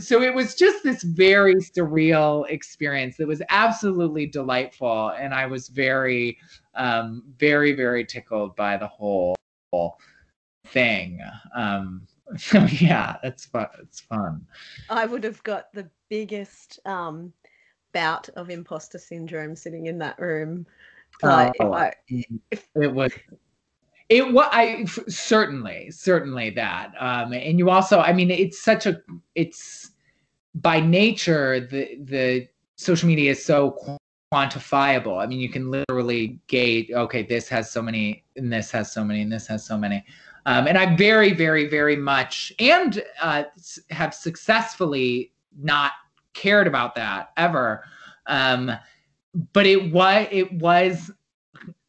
[0.00, 5.68] So it was just this very surreal experience that was absolutely delightful, and I was
[5.68, 6.38] very,
[6.74, 9.36] um, very, very tickled by the whole
[10.66, 11.20] thing.
[11.54, 13.68] Um, so yeah, that's fun.
[13.80, 14.46] It's fun.
[14.90, 17.32] I would have got the biggest um,
[17.98, 20.64] bout of imposter syndrome sitting in that room.
[21.20, 21.92] Like, oh, I,
[22.52, 23.12] if, it was.
[24.08, 29.02] It was I certainly certainly that, um, and you also I mean it's such a
[29.34, 29.90] it's
[30.54, 33.76] by nature the the social media is so
[34.32, 35.22] quantifiable.
[35.22, 39.04] I mean, you can literally gauge, okay, this has so many, and this has so
[39.04, 40.04] many, and this has so many.
[40.46, 43.44] Um, and I very, very, very much and uh,
[43.90, 45.92] have successfully not
[46.38, 47.84] cared about that ever.
[48.26, 48.72] Um,
[49.52, 51.10] but it was it was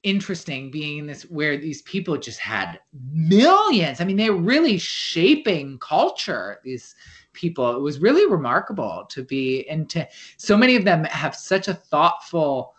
[0.04, 2.80] interesting being in this where these people just had
[3.12, 4.02] millions.
[4.02, 6.60] I mean, they're really shaping culture.
[6.64, 6.96] These
[7.34, 11.68] people, it was really remarkable to be and to so many of them have such
[11.68, 12.76] a thoughtful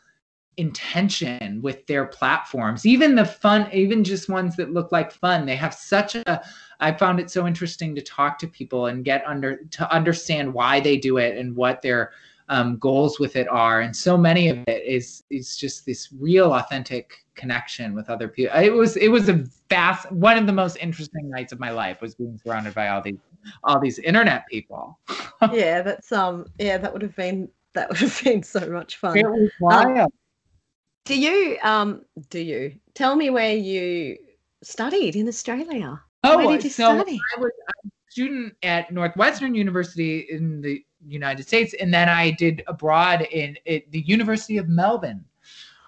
[0.56, 2.84] intention with their platforms.
[2.84, 6.42] Even the fun even just ones that look like fun they have such a
[6.80, 10.80] i found it so interesting to talk to people and get under to understand why
[10.80, 12.12] they do it and what their
[12.50, 13.80] um, goals with it are.
[13.80, 18.54] And so many of it is is just this real authentic connection with other people
[18.58, 22.02] it was it was a fast one of the most interesting nights of my life
[22.02, 23.16] was being surrounded by all these
[23.64, 24.98] all these internet people.
[25.52, 29.16] Yeah that's um yeah that would have been that would have been so much fun.
[29.16, 29.98] It was wild.
[29.98, 30.08] Um,
[31.04, 34.16] do you um do you tell me where you
[34.62, 36.00] studied in Australia?
[36.24, 37.18] Oh, where did you so study?
[37.36, 42.62] I was a student at Northwestern University in the United States, and then I did
[42.66, 45.24] abroad in the University of Melbourne.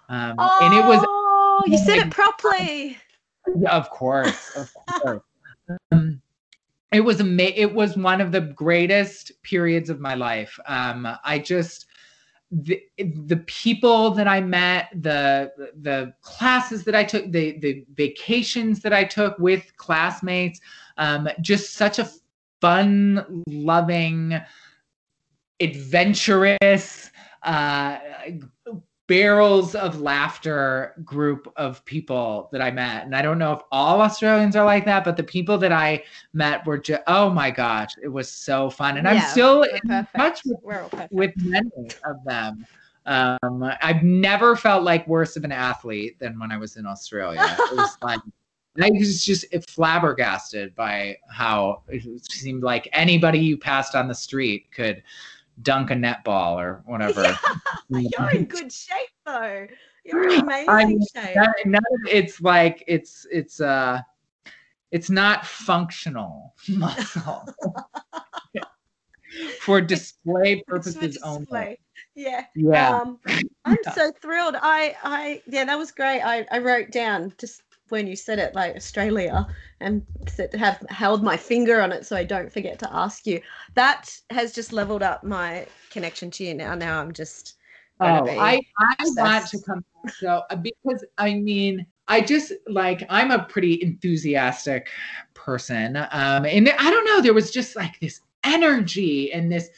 [0.08, 2.96] Um, oh, and it was oh, you said it properly.
[3.58, 5.22] Yeah, of course, of course.
[5.90, 6.22] um,
[6.92, 10.58] it was ama- It was one of the greatest periods of my life.
[10.66, 11.86] Um, I just
[12.52, 18.80] the, the people that I met, the the classes that I took, the the vacations
[18.80, 20.60] that I took with classmates,
[20.98, 22.10] um, just such a
[22.60, 24.38] fun, loving,
[25.60, 27.10] adventurous,
[27.42, 27.98] uh,
[29.06, 33.04] barrels of laughter group of people that I met.
[33.04, 36.04] And I don't know if all Australians are like that, but the people that I
[36.32, 38.96] met were just, oh my gosh, it was so fun.
[38.96, 41.70] And yeah, I'm still in touch with, with many
[42.04, 42.64] of them.
[43.04, 47.40] Um, I've never felt like worse of an athlete than when I was in Australia.
[47.42, 48.20] It was like,
[48.80, 54.70] I was just flabbergasted by how it seemed like anybody you passed on the street
[54.72, 55.02] could
[55.60, 57.36] dunk a netball or whatever.
[57.88, 59.66] Yeah, you're in good shape though.
[60.04, 61.34] You're in amazing I mean, shape.
[61.34, 61.54] That,
[62.10, 64.00] it's like it's it's uh
[64.90, 67.44] it's not functional muscle
[69.60, 71.60] for display purposes for display.
[71.60, 71.78] only.
[72.14, 72.44] Yeah.
[72.54, 73.00] Yeah.
[73.00, 73.18] Um,
[73.64, 74.56] I'm so thrilled.
[74.60, 76.20] I I yeah, that was great.
[76.20, 79.46] I I wrote down just when you said it, like Australia,
[79.80, 80.02] and
[80.54, 83.40] have held my finger on it so I don't forget to ask you.
[83.74, 86.74] That has just leveled up my connection to you now.
[86.74, 87.56] Now I'm just.
[88.00, 93.04] Oh, I, I want to come back so uh, because I mean I just like
[93.08, 94.88] I'm a pretty enthusiastic
[95.34, 99.68] person, um, and I don't know there was just like this energy and this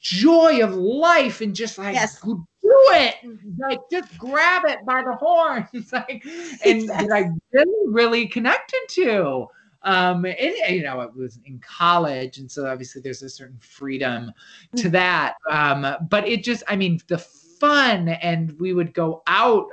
[0.00, 2.44] joy of life and just like yes do
[2.74, 3.14] it.
[3.58, 5.66] Like just grab it by the horns.
[5.92, 6.24] like
[6.64, 6.86] and yes.
[6.86, 9.46] that I really, really connected to.
[9.84, 14.32] Um, and you know, it was in college, and so obviously there's a certain freedom
[14.76, 14.92] to mm.
[14.92, 15.34] that.
[15.50, 19.66] Um, but it just, I mean, the fun, and we would go out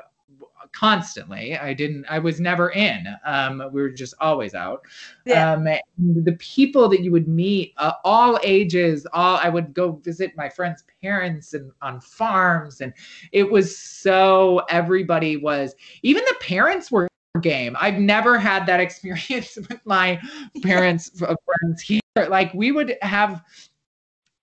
[0.71, 1.57] constantly.
[1.57, 3.05] I didn't, I was never in.
[3.25, 4.81] Um, we were just always out.
[5.25, 5.53] Yeah.
[5.53, 5.65] Um,
[5.97, 10.49] the people that you would meet, uh, all ages, all, I would go visit my
[10.49, 12.81] friends' parents and on farms.
[12.81, 12.93] And
[13.31, 17.09] it was so, everybody was, even the parents were
[17.41, 17.75] game.
[17.79, 20.21] I've never had that experience with my
[20.63, 22.01] parents' friends here.
[22.15, 23.43] Like we would have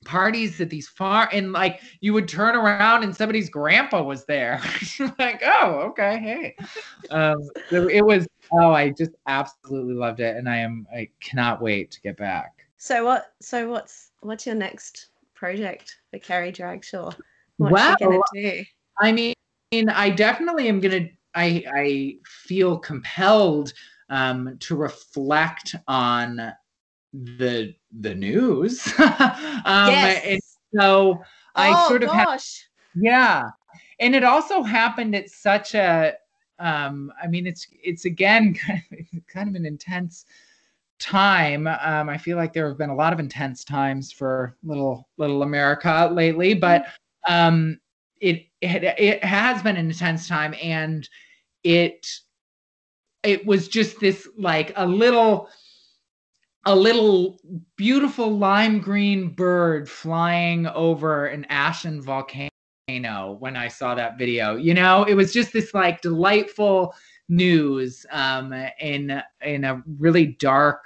[0.07, 4.61] parties at these far and like you would turn around and somebody's grandpa was there.
[5.19, 6.57] Like oh okay hey.
[7.11, 11.61] Um so it was oh i just absolutely loved it and i am i cannot
[11.61, 12.67] wait to get back.
[12.79, 17.15] So what so what's what's your next project for carrie dragshaw?
[17.59, 18.65] What's well, gonna do?
[19.01, 19.35] I mean
[19.91, 23.73] i definitely am gonna i i feel compelled
[24.09, 26.53] um to reflect on
[27.13, 28.87] the the news.
[28.99, 30.25] um, yes.
[30.25, 30.41] And
[30.75, 31.23] so
[31.55, 32.69] I oh, sort of gosh.
[32.95, 33.51] had, yeah,
[34.01, 36.15] and it also happened at such a
[36.59, 40.25] um, I mean, it's it's again kind of, kind of an intense
[40.99, 41.67] time.
[41.67, 45.43] Um, I feel like there have been a lot of intense times for little little
[45.43, 46.87] America lately, but
[47.29, 47.79] um,
[48.21, 51.09] it, it it has been an intense time, and
[51.65, 52.07] it
[53.23, 55.49] it was just this like a little
[56.67, 57.39] a little
[57.77, 62.51] beautiful lime green bird flying over an ashen volcano
[63.39, 64.57] when I saw that video.
[64.57, 66.93] You know, it was just this like delightful
[67.29, 70.85] news um, in in a really dark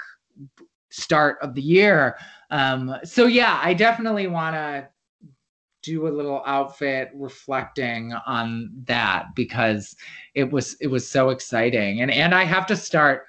[0.90, 2.16] start of the year.
[2.50, 4.88] Um, so yeah, I definitely want to
[5.82, 9.96] do a little outfit reflecting on that because
[10.34, 13.24] it was it was so exciting and and I have to start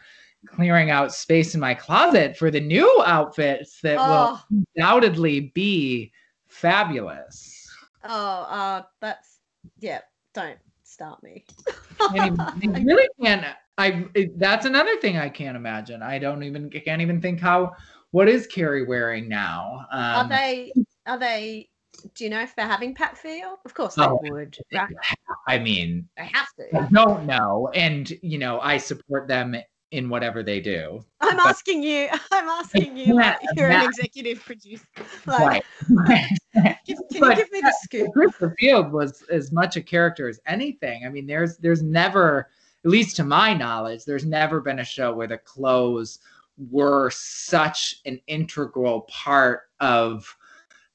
[0.48, 4.42] clearing out space in my closet for the new outfits that oh.
[4.50, 6.12] will undoubtedly be
[6.48, 7.70] fabulous.
[8.04, 9.40] Oh, uh, that's
[9.80, 10.00] yeah.
[10.34, 11.46] Don't start me.
[12.00, 12.30] I,
[12.84, 13.46] really can't.
[13.78, 16.02] I that's another thing I can't imagine.
[16.02, 17.72] I don't even can't even think how.
[18.12, 19.86] What is Carrie wearing now?
[19.92, 20.74] Um, are they?
[21.06, 21.70] Are they?
[22.16, 23.60] Do you know if they're having Pat Field?
[23.66, 24.58] Of course they oh, would.
[24.74, 24.88] Right?
[25.48, 26.78] I mean, they have to.
[26.78, 29.56] I don't know, and you know, I support them
[29.92, 31.04] in whatever they do.
[31.20, 32.08] I'm but asking you.
[32.32, 33.16] I'm asking you.
[33.16, 34.86] Like, you're an executive producer.
[35.28, 36.26] Like, right.
[36.54, 38.08] can, can you give me the scoop?
[38.14, 41.06] Patricia Field was as much a character as anything.
[41.06, 42.50] I mean, there's there's never,
[42.84, 46.20] at least to my knowledge, there's never been a show where the clothes
[46.70, 50.36] were such an integral part of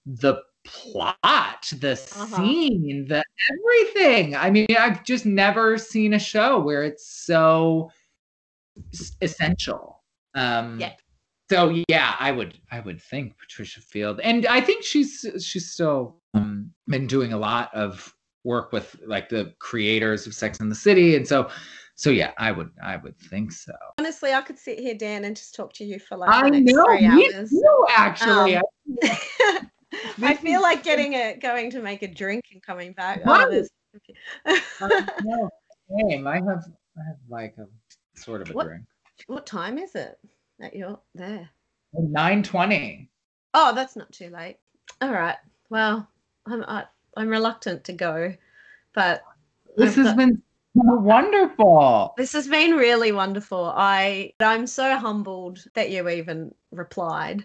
[0.06, 2.36] the plot, the uh-huh.
[2.36, 3.22] scene, the
[3.52, 4.34] everything.
[4.34, 7.90] I mean, I've just never seen a show where it's so
[9.20, 10.02] essential.
[10.34, 10.92] Um, yeah.
[11.48, 16.16] So yeah, I would I would think Patricia Field, and I think she's she's still
[16.34, 18.12] um, been doing a lot of
[18.42, 21.48] work with like the creators of Sex and the City, and so
[21.94, 23.72] so yeah, I would I would think so.
[23.98, 26.84] Honestly, I could sit here, Dan, and just talk to you for like I know,
[26.84, 27.50] three hours.
[27.50, 28.56] Too, actually.
[28.56, 28.62] Um,
[30.22, 33.22] I feel like getting a going to make a drink and coming back.
[33.24, 33.64] Oh,
[35.24, 35.48] no,
[36.08, 36.26] same.
[36.26, 36.64] I have
[36.98, 37.66] I have like a
[38.16, 38.84] sort of a what, drink.
[39.26, 40.18] What time is it
[40.58, 41.48] that you're there?
[41.92, 43.10] Nine twenty.
[43.54, 44.58] Oh, that's not too late.
[45.00, 45.36] All right.
[45.70, 46.08] Well,
[46.46, 46.86] I'm I, am
[47.16, 48.34] i am reluctant to go,
[48.94, 49.22] but
[49.76, 50.42] this I've has got, been
[50.74, 52.14] wonderful.
[52.16, 53.72] This has been really wonderful.
[53.74, 57.44] I I'm so humbled that you even replied.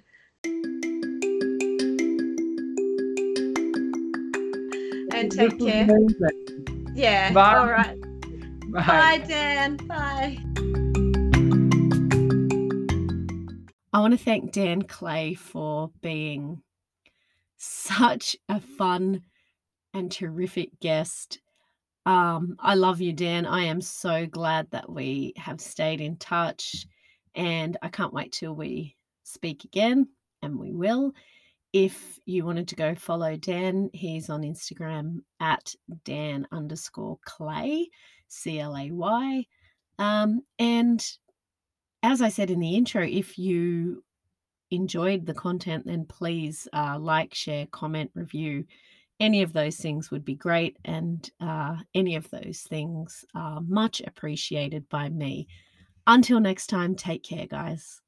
[5.13, 5.87] And take care.
[6.93, 7.31] Yeah.
[7.31, 7.57] Bye.
[7.57, 7.97] All right.
[8.71, 8.81] Bye.
[8.87, 9.75] Bye, Dan.
[9.77, 10.37] Bye.
[13.91, 16.61] I want to thank Dan Clay for being
[17.57, 19.23] such a fun
[19.93, 21.39] and terrific guest.
[22.05, 23.45] Um, I love you, Dan.
[23.45, 26.85] I am so glad that we have stayed in touch,
[27.35, 30.07] and I can't wait till we speak again,
[30.41, 31.11] and we will.
[31.73, 35.73] If you wanted to go follow Dan, he's on Instagram at
[36.05, 37.89] Dan underscore Clay.
[38.31, 39.45] C L A Y.
[39.99, 41.05] Um, and
[42.01, 44.03] as I said in the intro, if you
[44.71, 48.65] enjoyed the content, then please uh, like, share, comment, review.
[49.19, 50.77] Any of those things would be great.
[50.85, 55.47] And uh, any of those things are much appreciated by me.
[56.07, 58.01] Until next time, take care, guys.